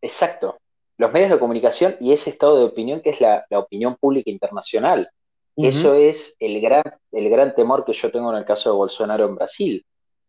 exacto. 0.00 0.56
Los 0.98 1.12
medios 1.12 1.30
de 1.30 1.38
comunicación 1.38 1.96
y 2.00 2.12
ese 2.12 2.30
estado 2.30 2.58
de 2.58 2.64
opinión 2.64 3.00
que 3.00 3.10
es 3.10 3.20
la, 3.20 3.46
la 3.50 3.58
opinión 3.60 3.96
pública 3.96 4.30
internacional. 4.30 5.08
Eso 5.56 5.94
es 5.94 6.36
el 6.38 6.60
gran, 6.60 6.84
el 7.10 7.28
gran 7.30 7.54
temor 7.54 7.84
que 7.84 7.92
yo 7.92 8.12
tengo 8.12 8.30
en 8.30 8.38
el 8.38 8.44
caso 8.44 8.70
de 8.70 8.76
Bolsonaro 8.76 9.24
en 9.26 9.34
Brasil, 9.34 9.84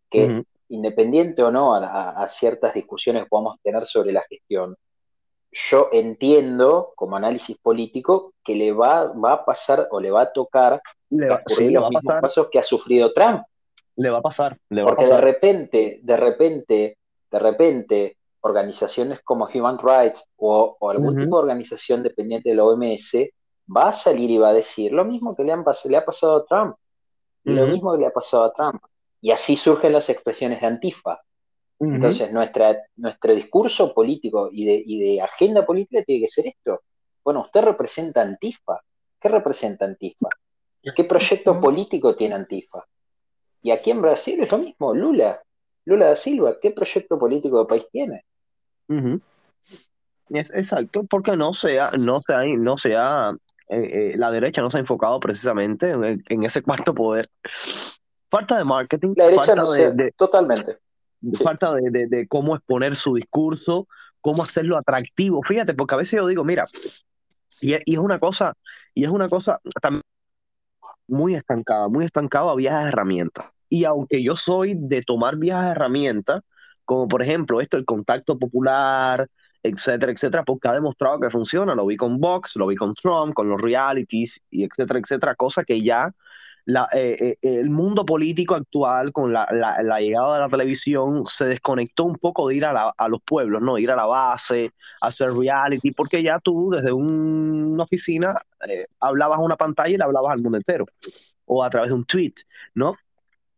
que 0.09 0.43
independiente 0.69 1.43
o 1.43 1.51
no 1.51 1.75
a, 1.75 1.85
a- 1.85 2.23
a 2.23 2.27
ciertas 2.27 2.73
discusiones 2.73 3.23
que 3.23 3.29
podamos 3.29 3.59
tener 3.61 3.85
sobre 3.85 4.11
la 4.11 4.23
gestión, 4.29 4.75
yo 5.51 5.89
entiendo 5.91 6.93
como 6.95 7.15
análisis 7.15 7.57
político 7.59 8.33
que 8.43 8.55
le 8.55 8.71
va, 8.71 9.05
va 9.13 9.33
a 9.33 9.45
pasar 9.45 9.87
o 9.91 9.99
le 9.99 10.11
va 10.11 10.21
a 10.23 10.31
tocar 10.33 10.81
Le 11.09 11.27
va, 11.27 11.35
transcurrir 11.35 11.67
sí, 11.67 11.73
le 11.73 11.79
los 11.79 11.85
a 11.85 11.89
mismos 11.89 12.03
pasar, 12.05 12.21
pasos 12.21 12.49
que 12.51 12.59
ha 12.59 12.63
sufrido 12.63 13.13
Trump. 13.13 13.41
le 13.95 14.09
va 14.09 14.19
a 14.19 14.21
pasar, 14.21 14.57
le 14.69 14.83
va 14.83 14.87
a 14.87 14.89
Porque 14.89 15.05
de 15.05 15.09
pasar. 15.11 15.23
repente, 15.25 15.99
de 16.03 16.17
repente, 16.17 16.97
de 17.31 17.39
repente, 17.39 18.17
organizaciones 18.41 19.21
como 19.23 19.47
Human 19.53 19.77
Rights 19.77 20.25
o, 20.37 20.77
o 20.79 20.89
algún 20.89 21.17
tipo 21.17 21.37
de 21.37 21.43
organización 21.43 22.03
dependiente 22.03 22.49
de 22.49 22.55
la 22.55 22.63
OMS 22.63 23.13
va 23.75 23.89
a 23.89 23.93
salir 23.93 24.29
y 24.31 24.37
va 24.37 24.49
a 24.49 24.53
decir 24.53 24.91
lo 24.91 25.05
mismo 25.05 25.35
que 25.35 25.43
le, 25.43 25.51
han 25.51 25.63
le 25.85 25.97
ha 25.97 26.05
pasado 26.05 26.37
a 26.37 26.45
Trump, 26.45 26.75
lo 27.43 27.67
mismo 27.67 27.93
que 27.93 27.99
le 27.99 28.07
ha 28.07 28.11
pasado 28.11 28.45
a 28.45 28.53
Trump. 28.53 28.81
Y 29.21 29.31
así 29.31 29.57
surgen 29.57 29.93
las 29.93 30.09
expresiones 30.09 30.61
de 30.61 30.67
Antifa. 30.67 31.19
Entonces, 31.79 32.31
nuestra, 32.31 32.77
nuestro 32.97 33.33
discurso 33.33 33.93
político 33.93 34.49
y 34.51 34.65
de, 34.65 34.83
y 34.85 34.99
de 34.99 35.21
agenda 35.21 35.65
política 35.65 36.03
tiene 36.03 36.21
que 36.21 36.27
ser 36.27 36.47
esto. 36.47 36.81
Bueno, 37.23 37.41
usted 37.41 37.61
representa 37.61 38.21
Antifa. 38.21 38.81
¿Qué 39.19 39.29
representa 39.29 39.85
Antifa? 39.85 40.29
¿Qué 40.95 41.03
proyecto 41.03 41.59
político 41.59 42.15
tiene 42.15 42.35
Antifa? 42.35 42.85
Y 43.61 43.71
aquí 43.71 43.91
en 43.91 44.01
Brasil 44.01 44.41
es 44.41 44.51
lo 44.51 44.57
mismo, 44.57 44.93
Lula. 44.93 45.41
Lula 45.85 46.07
da 46.07 46.15
Silva, 46.15 46.57
¿qué 46.59 46.71
proyecto 46.71 47.17
político 47.17 47.59
de 47.59 47.65
país 47.65 47.87
tiene? 47.91 48.25
Ujú. 48.89 49.21
Es- 50.29 50.51
exacto, 50.53 51.03
porque 51.05 51.35
no 51.37 51.53
sea, 51.53 51.91
no 51.97 52.21
sea, 52.21 52.41
no 52.57 52.77
sea, 52.77 53.31
eh, 53.69 54.11
eh, 54.13 54.17
la 54.17 54.29
derecha 54.31 54.61
no 54.61 54.69
se 54.69 54.77
ha 54.77 54.81
enfocado 54.81 55.19
precisamente 55.19 55.91
en, 55.91 56.23
en 56.27 56.43
ese 56.43 56.61
cuarto 56.91 56.93
poder. 56.93 57.29
Falta 58.29 58.57
de 58.57 58.63
marketing, 58.63 59.13
La 59.15 59.25
derecha 59.25 59.55
falta 59.55 59.61
no 59.63 59.71
de, 59.71 60.11
totalmente. 60.11 60.77
Sí. 61.21 61.43
falta 61.43 61.73
de, 61.73 61.89
de- 61.89 62.07
de 62.07 62.27
cómo 62.27 62.55
exponer 62.55 62.95
su 62.95 63.15
discurso, 63.15 63.87
cómo 64.21 64.43
hacerlo 64.43 64.77
atractivo. 64.77 65.41
Fíjate, 65.43 65.73
porque 65.73 65.95
a 65.95 65.97
veces 65.97 66.19
yo 66.19 66.27
digo, 66.27 66.43
mira, 66.43 66.65
y, 67.59 67.73
es- 67.73 67.83
una 67.97 68.19
cosa, 68.19 68.53
y 68.93 69.03
es 69.03 69.09
una 69.09 69.27
cosa 69.29 69.59
también 69.81 70.03
muy 71.07 71.35
estancada, 71.35 71.87
muy 71.89 72.05
estancado 72.05 72.49
a 72.51 72.55
viejas 72.55 72.87
herramientas. 72.87 73.45
Y 73.67 73.85
aunque 73.85 74.23
yo 74.23 74.35
soy 74.35 74.75
de 74.77 75.01
tomar 75.01 75.35
viejas 75.37 75.71
herramientas, 75.71 76.43
como 76.89 77.07
por 77.07 77.21
ejemplo 77.21 77.61
esto, 77.61 77.77
el 77.77 77.85
contacto 77.85 78.37
popular, 78.39 79.27
etcétera, 79.63 80.11
etcétera, 80.11 80.43
porque 80.43 80.67
ha 80.69 80.73
demostrado 80.73 81.19
que 81.19 81.29
funciona. 81.29 81.75
Lo 81.75 81.85
vi 81.85 81.97
con 81.97 82.19
Vox, 82.19 82.55
lo 82.55 82.67
vi 82.67 82.75
con 82.75 82.93
Trump, 82.95 83.33
con 83.35 83.47
los 83.49 83.61
realities, 83.61 84.39
y 84.49 84.63
etcétera, 84.63 84.99
etcétera, 84.99 85.35
cosa 85.35 85.63
que 85.63 85.81
ya 85.83 86.11
la, 86.65 86.87
eh, 86.93 87.37
eh, 87.41 87.59
el 87.59 87.69
mundo 87.69 88.05
político 88.05 88.55
actual, 88.55 89.11
con 89.11 89.33
la, 89.33 89.47
la- 89.51 89.99
llegada 89.99 90.35
de 90.35 90.39
la 90.41 90.49
televisión, 90.49 91.23
se 91.27 91.45
desconectó 91.45 92.05
un 92.05 92.15
poco 92.17 92.47
de 92.47 92.55
ir 92.55 92.65
a, 92.65 92.89
a 92.89 93.07
los 93.07 93.21
pueblos, 93.23 93.61
¿no? 93.61 93.77
Ir 93.77 93.91
a 93.91 93.95
la 93.95 94.05
base, 94.05 94.71
hacer 95.01 95.29
reality, 95.33 95.91
porque 95.91 96.21
ya 96.23 96.39
tú 96.39 96.69
desde 96.71 96.91
un- 96.91 97.73
una 97.73 97.83
oficina 97.83 98.35
eh, 98.67 98.85
hablabas 98.99 99.39
a 99.39 99.41
una 99.41 99.57
pantalla 99.57 99.93
y 99.95 99.97
le 99.97 100.03
hablabas 100.03 100.33
al 100.33 100.41
mundo 100.43 100.57
entero, 100.57 100.85
o 101.45 101.63
a 101.63 101.69
través 101.69 101.89
de 101.89 101.95
un 101.95 102.05
tweet, 102.05 102.33
¿no? 102.75 102.95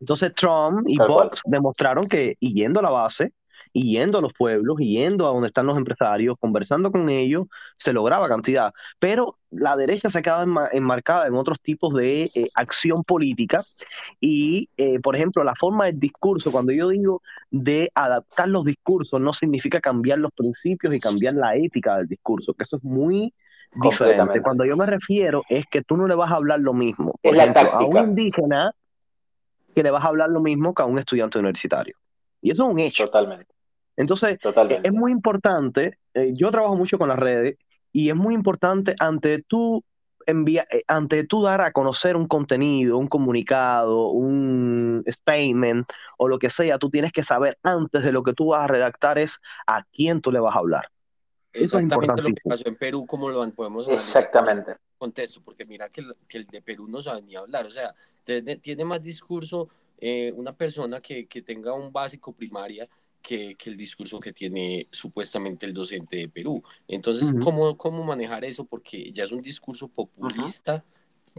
Entonces 0.01 0.33
Trump 0.35 0.83
y 0.87 0.97
Tal 0.97 1.07
cual. 1.07 1.29
Demostraron 1.45 2.09
que 2.09 2.35
y 2.39 2.53
yendo 2.53 2.81
a 2.81 2.83
la 2.83 2.89
base, 2.89 3.31
y 3.73 3.93
yendo 3.93 4.17
a 4.17 4.21
los 4.21 4.33
pueblos, 4.33 4.81
y 4.81 4.97
yendo 4.97 5.25
a 5.25 5.31
donde 5.31 5.47
están 5.47 5.65
los 5.65 5.77
empresarios, 5.77 6.35
conversando 6.39 6.91
con 6.91 7.07
ellos, 7.07 7.45
se 7.77 7.93
lograba 7.93 8.27
cantidad. 8.27 8.73
Pero 8.99 9.37
la 9.49 9.77
derecha 9.77 10.09
se 10.09 10.21
quedaba 10.21 10.43
enma- 10.45 10.69
enmarcada 10.73 11.27
en 11.27 11.35
otros 11.35 11.61
tipos 11.61 11.93
de 11.93 12.29
eh, 12.35 12.49
acción 12.55 13.03
política 13.05 13.63
y, 14.19 14.67
eh, 14.75 14.99
por 14.99 15.15
ejemplo, 15.15 15.43
la 15.43 15.55
forma 15.55 15.85
del 15.85 15.99
discurso, 15.99 16.51
cuando 16.51 16.73
yo 16.73 16.89
digo 16.89 17.21
de 17.49 17.89
adaptar 17.95 18.49
los 18.49 18.65
discursos, 18.65 19.21
no 19.21 19.31
significa 19.31 19.79
cambiar 19.79 20.19
los 20.19 20.31
principios 20.33 20.93
y 20.93 20.99
cambiar 20.99 21.35
la 21.35 21.55
ética 21.55 21.97
del 21.97 22.07
discurso, 22.07 22.53
que 22.53 22.63
eso 22.63 22.77
es 22.77 22.83
muy 22.83 23.33
diferente. 23.73 24.41
Cuando 24.41 24.65
yo 24.65 24.75
me 24.75 24.85
refiero 24.85 25.43
es 25.47 25.65
que 25.67 25.81
tú 25.81 25.95
no 25.95 26.07
le 26.07 26.15
vas 26.15 26.31
a 26.31 26.35
hablar 26.35 26.59
lo 26.59 26.73
mismo, 26.73 27.13
por 27.21 27.31
Es 27.31 27.37
la 27.37 27.43
ejemplo, 27.43 27.73
a 27.73 27.85
un 27.85 27.97
indígena 27.97 28.73
que 29.73 29.83
le 29.83 29.91
vas 29.91 30.03
a 30.03 30.07
hablar 30.07 30.29
lo 30.29 30.41
mismo 30.41 30.73
que 30.73 30.83
a 30.83 30.85
un 30.85 30.99
estudiante 30.99 31.39
universitario. 31.39 31.95
Y 32.41 32.51
eso 32.51 32.63
es 32.65 32.73
un 32.73 32.79
hecho. 32.79 33.05
Totalmente, 33.05 33.53
Entonces, 33.95 34.39
totalmente. 34.39 34.87
es 34.87 34.93
muy 34.93 35.11
importante, 35.11 35.97
eh, 36.13 36.31
yo 36.33 36.51
trabajo 36.51 36.75
mucho 36.75 36.97
con 36.97 37.09
las 37.09 37.19
redes 37.19 37.57
y 37.91 38.09
es 38.09 38.15
muy 38.15 38.33
importante 38.33 38.95
ante 38.99 39.41
tú 39.43 39.83
envía, 40.25 40.65
eh, 40.71 40.83
ante 40.87 41.23
tú 41.23 41.43
dar 41.43 41.61
a 41.61 41.71
conocer 41.71 42.15
un 42.15 42.27
contenido, 42.27 42.97
un 42.97 43.07
comunicado, 43.07 44.09
un 44.09 45.03
statement 45.07 45.87
o 46.17 46.27
lo 46.27 46.39
que 46.39 46.49
sea, 46.49 46.77
tú 46.77 46.89
tienes 46.89 47.11
que 47.11 47.23
saber 47.23 47.57
antes 47.63 48.03
de 48.03 48.11
lo 48.11 48.23
que 48.23 48.33
tú 48.33 48.47
vas 48.47 48.63
a 48.63 48.67
redactar 48.67 49.17
es 49.17 49.39
a 49.67 49.83
quién 49.91 50.21
tú 50.21 50.31
le 50.31 50.39
vas 50.39 50.55
a 50.55 50.59
hablar. 50.59 50.89
Exactamente 51.53 52.21
lo 52.21 52.29
que 52.29 52.41
pasó 52.47 52.67
en 52.67 52.75
Perú, 52.75 53.05
como 53.05 53.29
lo 53.29 53.37
podemos 53.51 53.87
analizar 53.87 54.21
en 54.21 54.27
Exactamente. 54.27 54.75
contexto, 54.97 55.41
porque 55.43 55.65
mira 55.65 55.89
que 55.89 56.01
el, 56.01 56.15
que 56.27 56.37
el 56.37 56.45
de 56.47 56.61
Perú 56.61 56.87
no 56.87 57.01
sabe 57.01 57.21
ni 57.21 57.35
hablar, 57.35 57.65
o 57.65 57.71
sea, 57.71 57.93
tiene, 58.23 58.57
tiene 58.57 58.85
más 58.85 59.01
discurso 59.01 59.69
eh, 59.99 60.31
una 60.35 60.53
persona 60.53 61.01
que, 61.01 61.27
que 61.27 61.41
tenga 61.41 61.73
un 61.73 61.91
básico 61.91 62.33
primaria 62.33 62.87
que, 63.21 63.55
que 63.55 63.69
el 63.69 63.77
discurso 63.77 64.19
que 64.19 64.33
tiene 64.33 64.87
supuestamente 64.91 65.65
el 65.65 65.73
docente 65.73 66.17
de 66.17 66.29
Perú. 66.29 66.63
Entonces, 66.87 67.31
Ujú. 67.31 67.39
¿cómo, 67.39 67.77
¿cómo 67.77 68.03
manejar 68.03 68.43
eso? 68.45 68.65
Porque 68.65 69.11
ya 69.11 69.25
es 69.25 69.31
un 69.31 69.41
discurso 69.41 69.87
populista 69.87 70.83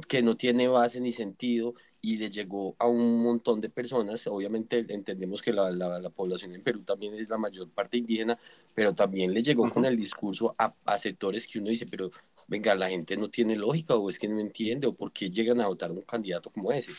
que 0.08 0.22
no 0.22 0.36
tiene 0.36 0.68
base 0.68 1.00
ni 1.00 1.12
sentido 1.12 1.74
y 2.04 2.16
le 2.16 2.28
llegó 2.30 2.74
a 2.80 2.86
un 2.88 3.22
montón 3.22 3.60
de 3.60 3.70
personas. 3.70 4.26
Obviamente 4.26 4.84
entendemos 4.88 5.40
que 5.40 5.52
la, 5.52 5.70
la, 5.70 6.00
la 6.00 6.10
población 6.10 6.52
en 6.52 6.62
Perú 6.62 6.82
también 6.82 7.14
es 7.14 7.28
la 7.28 7.38
mayor 7.38 7.68
parte 7.70 7.96
indígena, 7.96 8.36
pero 8.74 8.92
también 8.92 9.32
le 9.32 9.40
llegó 9.40 9.70
con 9.70 9.84
el 9.84 9.96
discurso 9.96 10.54
a, 10.58 10.74
a 10.84 10.98
sectores 10.98 11.46
que 11.46 11.60
uno 11.60 11.68
dice, 11.68 11.86
pero 11.86 12.10
venga, 12.48 12.74
la 12.74 12.88
gente 12.90 13.16
no 13.16 13.30
tiene 13.30 13.54
lógica 13.54 13.94
o 13.94 14.10
es 14.10 14.18
que 14.18 14.26
no 14.28 14.40
entiende 14.40 14.88
o 14.88 14.94
por 14.94 15.12
qué 15.12 15.30
llegan 15.30 15.60
a 15.60 15.68
votar 15.68 15.92
un 15.92 16.02
candidato 16.02 16.50
como 16.50 16.72
ese. 16.72 16.92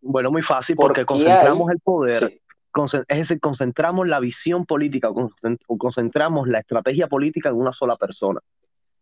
Bueno, 0.00 0.30
muy 0.32 0.42
fácil 0.42 0.74
porque 0.76 1.04
Porque 1.04 1.06
concentramos 1.06 1.68
hay- 1.68 1.74
el 1.74 1.80
poder 1.80 2.28
Sí, 2.28 2.40
es 3.08 3.18
decir, 3.18 3.40
concentramos 3.40 4.06
la 4.06 4.20
visión 4.20 4.64
política 4.64 5.10
o 5.10 5.14
concent- 5.14 5.60
o 5.66 5.76
concentramos 5.78 6.46
la 6.46 6.60
estrategia 6.60 7.08
política 7.08 7.48
en 7.48 7.56
una 7.56 7.72
sola 7.72 7.96
persona. 7.96 8.40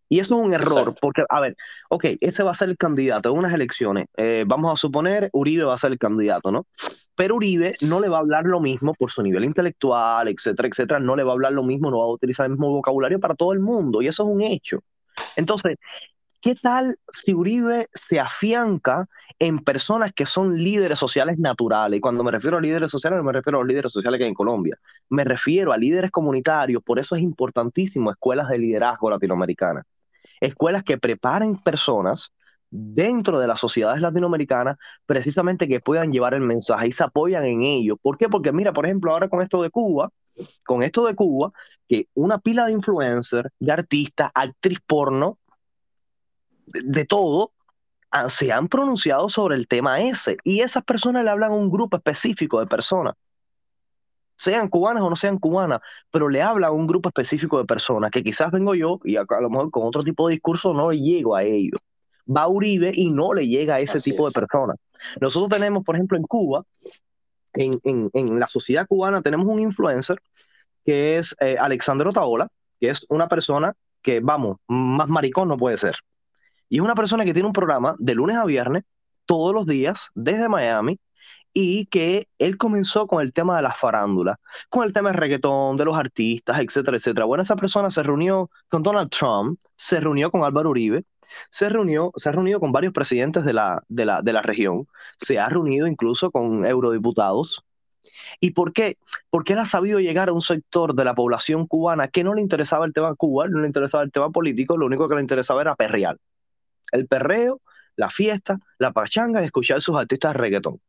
Y 0.08 0.20
eso 0.20 0.38
es 0.38 0.46
un 0.46 0.52
error, 0.52 0.78
Exacto. 0.78 0.98
porque, 1.00 1.24
a 1.28 1.40
ver, 1.40 1.56
ok, 1.88 2.04
ese 2.20 2.42
va 2.42 2.52
a 2.52 2.54
ser 2.54 2.68
el 2.68 2.76
candidato 2.76 3.30
en 3.30 3.38
unas 3.38 3.52
elecciones. 3.52 4.06
Eh, 4.16 4.44
vamos 4.46 4.72
a 4.72 4.76
suponer, 4.76 5.30
Uribe 5.32 5.64
va 5.64 5.74
a 5.74 5.78
ser 5.78 5.92
el 5.92 5.98
candidato, 5.98 6.52
¿no? 6.52 6.66
Pero 7.16 7.36
Uribe 7.36 7.74
no 7.80 7.98
le 7.98 8.08
va 8.08 8.18
a 8.18 8.20
hablar 8.20 8.44
lo 8.44 8.60
mismo 8.60 8.94
por 8.94 9.10
su 9.10 9.22
nivel 9.22 9.44
intelectual, 9.44 10.28
etcétera, 10.28 10.68
etcétera, 10.68 11.00
no 11.00 11.16
le 11.16 11.24
va 11.24 11.32
a 11.32 11.34
hablar 11.34 11.52
lo 11.52 11.64
mismo, 11.64 11.90
no 11.90 11.98
va 11.98 12.04
a 12.04 12.08
utilizar 12.08 12.46
el 12.46 12.52
mismo 12.52 12.70
vocabulario 12.70 13.18
para 13.18 13.34
todo 13.34 13.52
el 13.52 13.60
mundo, 13.60 14.00
y 14.00 14.06
eso 14.06 14.22
es 14.22 14.28
un 14.28 14.42
hecho. 14.42 14.80
Entonces, 15.34 15.76
¿qué 16.40 16.54
tal 16.54 16.98
si 17.10 17.34
Uribe 17.34 17.88
se 17.94 18.20
afianca 18.20 19.08
en 19.38 19.58
personas 19.58 20.12
que 20.12 20.24
son 20.24 20.56
líderes 20.56 20.98
sociales 20.98 21.38
naturales? 21.38 21.98
Y 21.98 22.00
cuando 22.00 22.22
me 22.22 22.30
refiero 22.30 22.58
a 22.58 22.60
líderes 22.60 22.90
sociales, 22.90 23.16
no 23.16 23.24
me 23.24 23.32
refiero 23.32 23.58
a 23.58 23.60
los 23.62 23.68
líderes 23.68 23.92
sociales 23.92 24.18
que 24.18 24.24
hay 24.24 24.28
en 24.28 24.34
Colombia. 24.34 24.78
Me 25.08 25.24
refiero 25.24 25.72
a 25.72 25.76
líderes 25.76 26.10
comunitarios. 26.10 26.82
Por 26.82 26.98
eso 26.98 27.16
es 27.16 27.22
importantísimo 27.22 28.10
escuelas 28.10 28.48
de 28.48 28.58
liderazgo 28.58 29.10
latinoamericanas. 29.10 29.84
Escuelas 30.40 30.82
que 30.84 30.98
preparen 30.98 31.56
personas 31.56 32.32
dentro 32.70 33.38
de 33.38 33.46
las 33.46 33.60
sociedades 33.60 34.00
latinoamericanas 34.00 34.76
precisamente 35.06 35.68
que 35.68 35.80
puedan 35.80 36.12
llevar 36.12 36.34
el 36.34 36.40
mensaje 36.40 36.88
y 36.88 36.92
se 36.92 37.04
apoyan 37.04 37.44
en 37.44 37.62
ello. 37.62 37.96
¿Por 37.96 38.18
qué? 38.18 38.28
Porque 38.28 38.52
mira, 38.52 38.72
por 38.72 38.86
ejemplo, 38.86 39.12
ahora 39.12 39.28
con 39.28 39.40
esto 39.42 39.62
de 39.62 39.70
Cuba, 39.70 40.10
con 40.64 40.82
esto 40.82 41.06
de 41.06 41.14
Cuba, 41.14 41.52
que 41.88 42.08
una 42.14 42.38
pila 42.38 42.66
de 42.66 42.72
influencers, 42.72 43.50
de 43.58 43.72
artistas, 43.72 44.30
actriz 44.34 44.80
porno, 44.86 45.38
de, 46.66 47.04
todo, 47.04 47.52
se 48.28 48.52
han 48.52 48.68
pronunciado 48.68 49.28
sobre 49.28 49.56
el 49.56 49.68
tema 49.68 50.00
ese. 50.00 50.36
Y 50.44 50.60
esas 50.60 50.84
personas 50.84 51.24
le 51.24 51.30
hablan 51.30 51.52
a 51.52 51.54
un 51.54 51.70
grupo 51.70 51.96
específico 51.96 52.60
de 52.60 52.66
personas. 52.66 53.14
Sean 54.36 54.68
cubanas 54.68 55.02
o 55.02 55.10
no 55.10 55.16
sean 55.16 55.38
cubanas, 55.38 55.80
pero 56.10 56.28
le 56.28 56.42
hablan 56.42 56.68
a 56.68 56.72
un 56.72 56.86
grupo 56.86 57.08
específico 57.08 57.58
de 57.58 57.64
personas 57.64 58.10
que 58.10 58.22
quizás 58.22 58.50
vengo 58.50 58.74
yo 58.74 59.00
y 59.04 59.16
a, 59.16 59.24
lo 59.40 59.50
mejor 59.50 59.70
con 59.70 59.86
otro 59.86 60.04
tipo 60.04 60.28
de 60.28 60.34
discurso 60.34 60.74
no 60.74 60.92
llego 60.92 61.36
a 61.36 61.42
ellos. 61.42 61.80
Va 62.28 62.48
Uribe 62.48 62.92
y 62.94 63.10
no 63.10 63.32
le 63.32 63.46
llega 63.46 63.76
a 63.76 63.80
ese 63.80 64.00
tipo 64.00 64.26
de 64.26 64.32
personas. 64.32 64.76
Nosotros 65.20 65.50
tenemos, 65.50 65.84
por 65.84 65.94
ejemplo, 65.94 66.18
en 66.18 66.24
Cuba, 66.24 66.64
en, 67.54 67.80
en, 67.84 68.40
la 68.40 68.48
sociedad 68.48 68.86
cubana, 68.86 69.22
tenemos 69.22 69.46
un 69.46 69.60
influencer 69.60 70.20
que 70.84 71.18
es 71.18 71.34
eh, 71.40 71.56
Alexandro 71.58 72.12
Taola, 72.12 72.48
que 72.80 72.90
es 72.90 73.06
una 73.08 73.28
persona 73.28 73.74
que, 74.02 74.20
vamos, 74.20 74.58
más 74.68 75.08
maricón 75.08 75.48
no 75.48 75.56
puede 75.56 75.78
ser. 75.78 75.96
Y 76.68 76.78
es 76.78 76.82
una 76.82 76.94
persona 76.94 77.24
que 77.24 77.32
tiene 77.32 77.46
un 77.46 77.52
programa 77.52 77.94
de 77.98 78.14
lunes 78.14 78.36
a 78.36 78.44
viernes, 78.44 78.84
todos 79.24 79.54
los 79.54 79.66
días, 79.66 80.08
desde 80.14 80.48
Miami, 80.48 80.98
y 81.58 81.86
que 81.86 82.28
él 82.38 82.58
comenzó 82.58 83.06
con 83.06 83.22
el 83.22 83.32
tema 83.32 83.56
de 83.56 83.62
la 83.62 83.72
farándula, 83.72 84.38
con 84.68 84.84
el 84.84 84.92
tema 84.92 85.08
del 85.08 85.16
reggaetón, 85.18 85.78
de 85.78 85.86
los 85.86 85.96
artistas, 85.96 86.60
etcétera, 86.60 86.98
etcétera. 86.98 87.24
Bueno, 87.24 87.42
esa 87.42 87.56
persona 87.56 87.88
se 87.88 88.02
reunió 88.02 88.50
con 88.68 88.82
Donald 88.82 89.08
Trump, 89.08 89.58
se 89.74 89.98
reunió 89.98 90.30
con 90.30 90.44
Álvaro 90.44 90.68
Uribe, 90.68 91.04
se 91.48 91.70
reunió, 91.70 92.12
se 92.16 92.28
ha 92.28 92.32
reunido 92.32 92.60
con 92.60 92.72
varios 92.72 92.92
presidentes 92.92 93.46
de 93.46 93.54
la, 93.54 93.82
de 93.88 94.04
la, 94.04 94.20
de 94.20 94.34
la 94.34 94.42
región, 94.42 94.86
se 95.16 95.38
ha 95.38 95.48
reunido 95.48 95.86
incluso 95.86 96.30
con 96.30 96.66
eurodiputados. 96.66 97.64
¿Y 98.38 98.50
por 98.50 98.74
qué? 98.74 98.98
Porque 99.30 99.54
él 99.54 99.58
ha 99.60 99.66
sabido 99.66 99.98
llegar 99.98 100.28
a 100.28 100.34
un 100.34 100.42
sector 100.42 100.94
de 100.94 101.04
la 101.04 101.14
población 101.14 101.66
cubana 101.66 102.08
que 102.08 102.22
no 102.22 102.34
le 102.34 102.42
interesaba 102.42 102.84
el 102.84 102.92
tema 102.92 103.14
Cuba, 103.14 103.48
no 103.48 103.60
le 103.60 103.66
interesaba 103.66 104.04
el 104.04 104.12
tema 104.12 104.28
político, 104.28 104.76
lo 104.76 104.84
único 104.84 105.08
que 105.08 105.14
le 105.14 105.22
interesaba 105.22 105.62
era 105.62 105.74
perrear 105.74 106.18
el 106.92 107.06
perreo, 107.06 107.62
la 107.96 108.10
fiesta, 108.10 108.58
la 108.78 108.92
pachanga 108.92 109.40
y 109.40 109.46
escuchar 109.46 109.80
sus 109.80 109.96
artistas 109.96 110.34
de 110.34 110.38
reggaetón. 110.38 110.80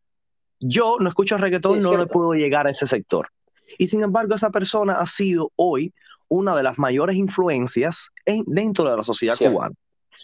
Yo 0.60 0.98
no 1.00 1.10
escucho 1.10 1.38
reggaetón, 1.38 1.80
no 1.80 1.98
le 1.98 2.08
puedo 2.08 2.34
llegar 2.34 2.68
a 2.68 2.72
ese 2.72 2.88
sector. 2.88 3.30
Y 3.78 3.88
sin 3.88 4.02
embargo, 4.04 4.36
esa 4.36 4.50
persona 4.50 4.94
ha 4.94 5.06
sido 5.06 5.52
hoy 5.56 5.94
una 6.30 6.56
de 6.56 6.64
las 6.64 6.78
mayores 6.78 7.16
influencias 7.16 8.08
dentro 8.26 8.90
de 8.90 8.98
la 8.98 9.04
sociedad 9.04 9.36
cubana. 9.38 9.76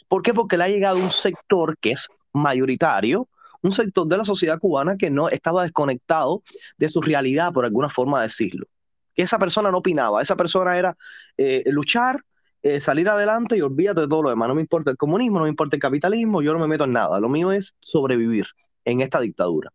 ¿Por 0.08 0.22
qué? 0.22 0.34
Porque 0.34 0.58
le 0.58 0.64
ha 0.64 0.70
llegado 0.70 0.98
un 0.98 1.12
sector 1.12 1.78
que 1.80 1.92
es 1.92 2.08
mayoritario, 2.34 3.28
un 3.62 3.72
sector 3.72 4.08
de 4.08 4.18
la 4.18 4.26
sociedad 4.26 4.60
cubana 4.60 4.98
que 4.98 5.10
no 5.10 5.30
estaba 5.30 5.64
desconectado 5.64 6.44
de 6.78 6.90
su 6.90 7.02
realidad, 7.02 7.54
por 7.54 7.66
alguna 7.66 7.90
forma 7.90 8.20
de 8.20 8.28
decirlo. 8.28 8.68
Que 9.16 9.22
esa 9.22 9.38
persona 9.38 9.72
no 9.72 9.78
opinaba, 9.78 10.22
esa 10.22 10.36
persona 10.36 10.78
era 10.78 10.98
eh, 11.38 11.64
luchar 11.68 12.24
eh, 12.66 12.80
salir 12.80 13.10
adelante 13.10 13.58
y 13.58 13.62
olvídate 13.62 14.02
de 14.02 14.08
todo 14.08 14.24
lo 14.24 14.30
demás. 14.30 14.48
No 14.48 14.56
me 14.56 14.62
importa 14.62 14.90
el 14.90 14.98
comunismo, 14.98 15.38
no 15.38 15.44
me 15.44 15.50
importa 15.50 15.76
el 15.76 15.82
capitalismo, 15.82 16.42
yo 16.42 16.54
no 16.54 16.60
me 16.60 16.68
meto 16.68 16.86
en 16.86 16.92
nada. 16.92 17.20
Lo 17.20 17.28
mío 17.28 17.52
es 17.52 17.76
sobrevivir 17.82 18.48
en 18.86 19.02
esta 19.02 19.20
dictadura. 19.20 19.70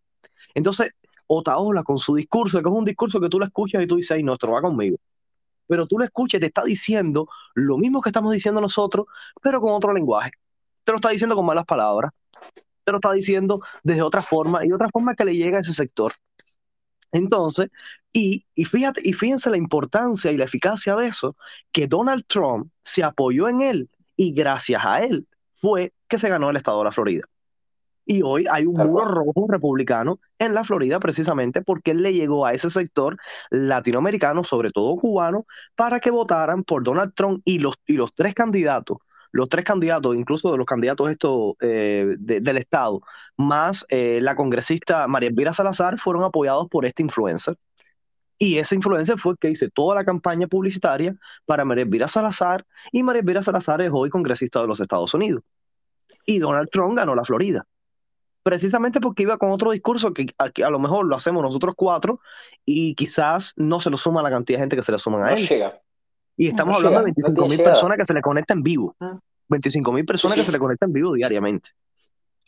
Entonces, 0.58 0.90
Otaola 1.28 1.84
con 1.84 1.98
su 1.98 2.16
discurso, 2.16 2.60
que 2.60 2.68
es 2.68 2.74
un 2.74 2.84
discurso 2.84 3.20
que 3.20 3.28
tú 3.28 3.38
lo 3.38 3.44
escuchas 3.44 3.80
y 3.80 3.86
tú 3.86 3.96
dices, 3.96 4.10
ay, 4.12 4.24
no, 4.24 4.32
esto 4.32 4.50
va 4.50 4.60
conmigo. 4.60 4.96
Pero 5.68 5.86
tú 5.86 5.98
lo 5.98 6.04
escuchas 6.04 6.38
y 6.38 6.40
te 6.40 6.46
está 6.46 6.64
diciendo 6.64 7.28
lo 7.54 7.78
mismo 7.78 8.00
que 8.00 8.08
estamos 8.08 8.32
diciendo 8.32 8.60
nosotros, 8.60 9.06
pero 9.40 9.60
con 9.60 9.70
otro 9.72 9.92
lenguaje. 9.92 10.32
Te 10.82 10.90
lo 10.92 10.96
está 10.96 11.10
diciendo 11.10 11.36
con 11.36 11.46
malas 11.46 11.64
palabras. 11.64 12.10
Te 12.82 12.90
lo 12.90 12.98
está 12.98 13.12
diciendo 13.12 13.60
desde 13.84 14.02
otra 14.02 14.20
forma 14.20 14.66
y 14.66 14.72
otra 14.72 14.88
forma 14.88 15.14
que 15.14 15.24
le 15.24 15.36
llega 15.36 15.58
a 15.58 15.60
ese 15.60 15.72
sector. 15.72 16.14
Entonces, 17.12 17.70
y, 18.12 18.44
fíjate, 18.64 19.00
y 19.04 19.12
fíjense 19.12 19.48
la 19.48 19.58
importancia 19.58 20.32
y 20.32 20.36
la 20.36 20.44
eficacia 20.44 20.96
de 20.96 21.06
eso, 21.06 21.36
que 21.70 21.86
Donald 21.86 22.24
Trump 22.26 22.72
se 22.82 23.04
apoyó 23.04 23.48
en 23.48 23.60
él 23.60 23.90
y 24.16 24.32
gracias 24.32 24.84
a 24.84 25.04
él 25.04 25.28
fue 25.60 25.92
que 26.08 26.18
se 26.18 26.28
ganó 26.28 26.50
el 26.50 26.56
estado 26.56 26.78
de 26.78 26.84
la 26.84 26.92
Florida. 26.92 27.28
Y 28.10 28.22
hoy 28.22 28.46
hay 28.50 28.64
un 28.64 28.74
muro 28.74 29.04
rojo 29.04 29.46
republicano 29.50 30.18
en 30.38 30.54
la 30.54 30.64
Florida 30.64 30.98
precisamente 30.98 31.60
porque 31.60 31.90
él 31.90 32.02
le 32.02 32.14
llegó 32.14 32.46
a 32.46 32.54
ese 32.54 32.70
sector 32.70 33.18
latinoamericano, 33.50 34.44
sobre 34.44 34.70
todo 34.70 34.96
cubano, 34.96 35.44
para 35.76 36.00
que 36.00 36.10
votaran 36.10 36.64
por 36.64 36.82
Donald 36.82 37.12
Trump 37.14 37.42
y 37.44 37.58
los, 37.58 37.74
y 37.86 37.92
los 37.92 38.14
tres 38.14 38.34
candidatos 38.34 38.96
los 39.30 39.50
tres 39.50 39.62
candidatos, 39.66 40.16
incluso 40.16 40.50
de 40.50 40.56
los 40.56 40.64
candidatos 40.64 41.10
estos 41.10 41.56
eh, 41.60 42.16
del 42.18 42.56
Estado, 42.56 43.02
más 43.36 43.84
eh, 43.90 44.20
la 44.22 44.34
congresista 44.34 45.06
María 45.06 45.28
Elvira 45.28 45.52
Salazar, 45.52 46.00
fueron 46.00 46.24
apoyados 46.24 46.66
por 46.70 46.86
este 46.86 47.02
influencer. 47.02 47.56
Y 48.38 48.56
ese 48.56 48.74
influencer 48.74 49.18
fue 49.18 49.32
el 49.32 49.38
que 49.38 49.50
hizo 49.50 49.68
toda 49.68 49.96
la 49.96 50.04
campaña 50.06 50.46
publicitaria 50.46 51.14
para 51.44 51.66
María 51.66 51.84
Elvira 51.84 52.08
Salazar, 52.08 52.64
y 52.90 53.02
María 53.02 53.20
Elvira 53.20 53.42
Salazar 53.42 53.82
es 53.82 53.90
hoy 53.92 54.08
congresista 54.08 54.62
de 54.62 54.66
los 54.66 54.80
Estados 54.80 55.12
Unidos. 55.12 55.42
Y 56.24 56.38
Donald 56.38 56.70
Trump 56.70 56.96
ganó 56.96 57.14
la 57.14 57.24
Florida. 57.24 57.66
Precisamente 58.42 59.00
porque 59.00 59.24
iba 59.24 59.36
con 59.36 59.50
otro 59.50 59.72
discurso 59.72 60.14
que 60.14 60.26
a, 60.38 60.70
lo 60.70 60.78
mejor 60.78 61.06
lo 61.06 61.16
hacemos 61.16 61.42
nosotros 61.42 61.74
cuatro 61.76 62.20
y 62.64 62.94
quizás 62.94 63.52
no 63.56 63.80
se 63.80 63.90
lo 63.90 63.96
suma 63.96 64.22
la 64.22 64.30
cantidad 64.30 64.58
de 64.58 64.62
gente 64.62 64.76
que 64.76 64.82
se 64.82 64.92
le 64.92 64.98
suman 64.98 65.24
a 65.24 65.34
él. 65.34 65.46
Llega. 65.46 65.80
Y 66.36 66.48
estamos 66.48 66.76
hablando 66.76 67.00
de 67.00 67.04
25 67.06 67.48
mil 67.48 67.62
personas 67.62 67.98
que 67.98 68.04
se 68.04 68.14
le 68.14 68.22
conectan 68.22 68.58
en 68.58 68.62
vivo. 68.62 68.96
25 69.48 69.90
ah. 69.90 69.94
mil 69.94 70.04
personas 70.04 70.38
que 70.38 70.44
se 70.44 70.52
le 70.52 70.58
conectan 70.58 70.90
en 70.90 70.92
vivo 70.94 71.12
diariamente. 71.14 71.70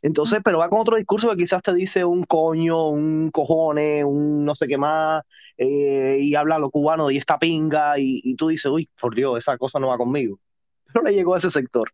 Entonces, 0.03 0.40
pero 0.42 0.59
va 0.59 0.70
con 0.70 0.81
otro 0.81 0.96
discurso 0.96 1.29
que 1.31 1.37
quizás 1.37 1.62
te 1.62 1.74
dice 1.74 2.05
un 2.05 2.24
coño, 2.24 2.88
un 2.88 3.31
cojones, 3.31 4.05
un 4.05 4.44
no 4.44 4.55
sé 4.55 4.66
qué 4.66 4.79
más, 4.79 5.22
eh, 5.59 6.18
y 6.20 6.35
habla 6.35 6.59
lo 6.59 6.70
cubano 6.70 7.11
y 7.11 7.18
esta 7.18 7.38
pinga, 7.38 7.98
y, 7.98 8.35
tú 8.37 8.48
dices, 8.48 8.66
uy, 8.66 8.88
por 8.98 9.14
Dios, 9.14 9.38
esa 9.38 9.59
cosa 9.59 9.79
no 9.79 9.88
va 9.88 9.98
conmigo. 9.98 10.38
Pero 10.92 11.05
le 11.05 11.12
llegó 11.12 11.35
a 11.35 11.38
ese 11.38 11.50
sector. 11.50 11.92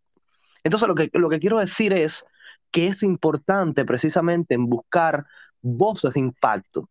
Entonces, 0.63 0.87
lo 0.89 0.95
que, 0.95 1.11
lo 1.15 1.29
que 1.29 1.41
quiero 1.41 1.59
decir 1.59 1.93
es 1.93 2.25
que 2.77 2.89
es 2.89 3.03
importante 3.03 3.87
precisamente 3.87 4.55
en 4.55 4.67
buscar 4.67 5.25
voces 5.63 6.13
de 6.13 6.21
impacto 6.21 6.91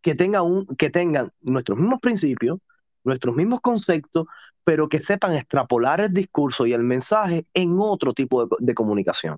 que, 0.00 0.16
tenga 0.16 0.42
un, 0.42 0.66
que 0.66 0.90
tengan 0.90 1.30
nuestros 1.42 1.78
mismos 1.78 2.00
principios, 2.00 2.58
nuestros 3.04 3.36
mismos 3.36 3.60
conceptos, 3.60 4.26
pero 4.64 4.88
que 4.88 4.98
sepan 4.98 5.36
extrapolar 5.36 6.00
el 6.00 6.12
discurso 6.12 6.66
y 6.66 6.72
el 6.72 6.82
mensaje 6.82 7.46
en 7.54 7.78
otro 7.78 8.12
tipo 8.14 8.48
de, 8.58 8.74
comunicación. 8.74 9.36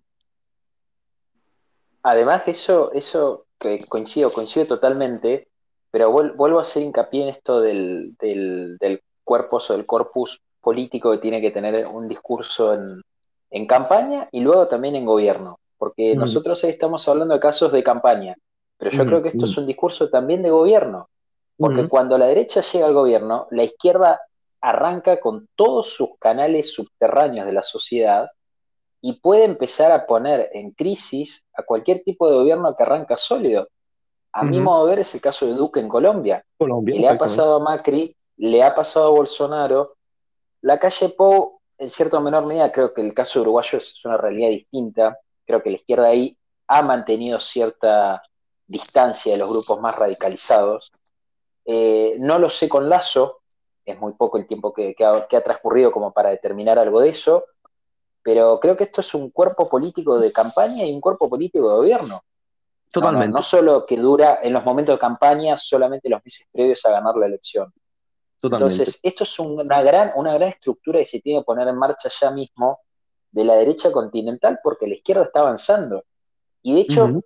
Además 2.02 2.46
de 2.46 2.52
eso, 2.52 2.90
eso 2.94 3.44
coincido, 3.90 4.32
coincido 4.32 4.66
totalmente, 4.66 5.48
pero 5.90 6.10
vuelvo 6.10 6.60
a 6.60 6.62
hacer 6.62 6.82
hincapié 6.82 7.24
en 7.24 7.28
esto 7.28 7.60
del, 7.60 8.16
del, 8.18 8.78
del 8.78 9.02
cuerpo 9.22 9.58
o 9.58 9.72
del 9.74 9.84
corpus 9.84 10.40
político 10.62 11.12
que 11.12 11.18
tiene 11.18 11.42
que 11.42 11.50
tener 11.50 11.86
un 11.86 12.08
discurso 12.08 12.72
en, 12.72 13.66
campaña 13.66 14.30
y 14.32 14.40
luego 14.40 14.66
también 14.66 14.96
en 14.96 15.04
gobierno, 15.04 15.58
porque 15.84 16.16
mm. 16.16 16.18
nosotros 16.18 16.64
estamos 16.64 17.06
hablando 17.08 17.34
de 17.34 17.40
casos 17.40 17.70
de 17.70 17.84
campaña, 17.84 18.34
pero 18.78 18.90
yo 18.90 19.04
mm, 19.04 19.06
creo 19.06 19.22
que 19.22 19.28
esto 19.28 19.44
es 19.44 19.54
mm. 19.54 19.60
un 19.60 19.66
discurso 19.66 20.08
también 20.08 20.40
de 20.40 20.48
gobierno. 20.48 21.10
Porque 21.58 21.90
cuando 21.90 22.16
la 22.16 22.26
derecha 22.26 22.62
llega 22.62 22.86
al 22.86 22.94
gobierno, 22.94 23.48
la 23.50 23.64
izquierda 23.64 24.22
arranca 24.62 25.20
con 25.20 25.46
todos 25.54 25.90
sus 25.90 26.18
canales 26.18 26.72
subterráneos 26.72 27.46
de 27.46 27.52
la 27.52 27.62
sociedad 27.62 28.26
y 29.02 29.20
puede 29.20 29.44
empezar 29.44 29.92
a 29.92 30.06
poner 30.06 30.48
en 30.54 30.70
crisis 30.70 31.46
a 31.52 31.62
cualquier 31.64 32.02
tipo 32.02 32.30
de 32.30 32.36
gobierno 32.36 32.74
que 32.74 32.82
arranca 32.82 33.18
sólido. 33.18 33.68
A 34.32 34.42
mi 34.42 34.58
modo 34.58 34.86
de 34.86 34.90
ver 34.92 34.98
es 35.00 35.14
el 35.14 35.20
caso 35.20 35.44
de 35.44 35.52
Duque 35.52 35.80
en 35.80 35.88
Colombia. 35.90 36.42
Colombia 36.56 36.98
le 36.98 37.08
ha 37.08 37.18
pasado 37.18 37.56
a 37.56 37.60
Macri, 37.60 38.16
le 38.38 38.62
ha 38.62 38.74
pasado 38.74 39.08
a 39.08 39.10
Bolsonaro. 39.10 39.96
La 40.62 40.78
calle 40.78 41.10
Pou, 41.10 41.60
en 41.76 41.90
cierta 41.90 42.18
menor 42.20 42.46
medida, 42.46 42.72
creo 42.72 42.94
que 42.94 43.02
el 43.02 43.12
caso 43.12 43.42
uruguayo 43.42 43.76
es 43.76 44.02
una 44.06 44.16
realidad 44.16 44.48
distinta. 44.48 45.18
Creo 45.46 45.62
que 45.62 45.70
la 45.70 45.76
izquierda 45.76 46.08
ahí 46.08 46.36
ha 46.66 46.82
mantenido 46.82 47.40
cierta 47.40 48.22
distancia 48.66 49.32
de 49.32 49.38
los 49.38 49.50
grupos 49.50 49.80
más 49.80 49.94
radicalizados. 49.94 50.92
Eh, 51.64 52.16
no 52.18 52.38
lo 52.38 52.50
sé 52.50 52.68
con 52.68 52.88
Lazo, 52.88 53.40
es 53.84 53.98
muy 53.98 54.12
poco 54.14 54.38
el 54.38 54.46
tiempo 54.46 54.72
que, 54.72 54.94
ha, 55.04 55.26
transcurrido 55.42 55.92
como 55.92 56.12
para 56.12 56.30
determinar 56.30 56.78
algo 56.78 57.00
de 57.00 57.10
eso, 57.10 57.44
pero 58.22 58.58
creo 58.58 58.76
que 58.76 58.84
esto 58.84 59.02
es 59.02 59.14
un 59.14 59.30
cuerpo 59.30 59.68
político 59.68 60.18
de 60.18 60.32
campaña 60.32 60.84
y 60.84 60.94
un 60.94 61.00
cuerpo 61.00 61.28
político 61.28 61.68
de 61.68 61.76
gobierno. 61.76 62.22
Totalmente. 62.90 63.36
No, 63.36 63.42
solo 63.42 63.84
que 63.84 63.96
dura 63.96 64.38
en 64.42 64.52
los 64.52 64.64
momentos 64.64 64.94
de 64.94 65.00
campaña, 65.00 65.58
solamente 65.58 66.08
los 66.08 66.20
meses 66.24 66.46
previos 66.50 66.84
a 66.86 66.90
ganar 66.90 67.16
la 67.16 67.26
elección. 67.26 67.72
Totalmente. 68.40 68.74
Entonces, 68.74 69.00
esto 69.02 69.24
es 69.24 69.38
una 69.38 69.82
gran, 69.82 70.12
una 70.14 70.34
gran 70.34 70.48
estructura 70.50 71.00
que 71.00 71.06
se 71.06 71.20
tiene 71.20 71.40
que 71.40 71.44
poner 71.44 71.68
en 71.68 71.76
marcha 71.76 72.08
ya 72.08 72.30
mismo 72.30 72.80
de 73.34 73.44
la 73.44 73.56
derecha 73.56 73.90
continental 73.90 74.60
porque 74.62 74.86
la 74.86 74.94
izquierda 74.94 75.24
está 75.24 75.40
avanzando. 75.40 76.04
Y 76.62 76.74
de 76.74 76.80
hecho, 76.82 77.20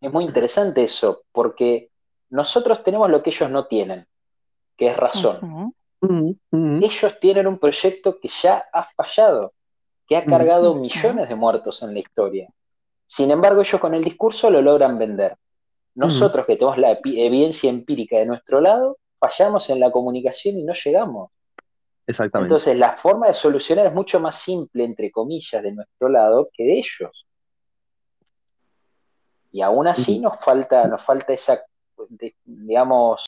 es 0.00 0.12
muy 0.12 0.24
interesante 0.24 0.82
eso, 0.82 1.22
porque 1.32 1.90
nosotros 2.30 2.82
tenemos 2.82 3.08
lo 3.08 3.22
que 3.22 3.30
ellos 3.30 3.48
no 3.48 3.66
tienen, 3.66 4.06
que 4.76 4.88
es 4.88 4.96
razón. 4.96 5.72
Ellos 6.02 7.20
tienen 7.20 7.46
un 7.46 7.58
proyecto 7.58 8.18
que 8.18 8.28
ya 8.28 8.64
ha 8.72 8.82
fallado, 8.96 9.52
que 10.06 10.16
ha 10.16 10.24
cargado 10.24 10.74
millones 10.74 11.28
de 11.28 11.34
muertos 11.36 11.82
en 11.82 11.94
la 11.94 12.00
historia. 12.00 12.48
Sin 13.06 13.30
embargo, 13.30 13.60
ellos 13.60 13.80
con 13.80 13.94
el 13.94 14.02
discurso 14.02 14.50
lo 14.50 14.60
logran 14.60 14.98
vender. 14.98 15.36
Nosotros 15.94 16.44
que 16.44 16.56
tenemos 16.56 16.76
la 16.76 16.98
evidencia 17.04 17.70
empírica 17.70 18.18
de 18.18 18.26
nuestro 18.26 18.60
lado, 18.60 18.98
fallamos 19.20 19.70
en 19.70 19.78
la 19.78 19.92
comunicación 19.92 20.56
y 20.56 20.64
no 20.64 20.74
llegamos. 20.74 21.30
Exactamente. 22.06 22.46
Entonces, 22.46 22.76
la 22.76 22.92
forma 22.92 23.26
de 23.26 23.34
solucionar 23.34 23.86
es 23.86 23.92
mucho 23.92 24.20
más 24.20 24.36
simple, 24.36 24.84
entre 24.84 25.10
comillas, 25.10 25.62
de 25.62 25.72
nuestro 25.72 26.08
lado 26.08 26.48
que 26.52 26.64
de 26.64 26.78
ellos. 26.78 27.26
Y 29.50 29.62
aún 29.62 29.88
así 29.88 30.20
nos 30.20 30.38
falta, 30.38 30.86
nos 30.86 31.02
falta 31.02 31.32
esa, 31.32 31.64
digamos, 32.44 33.22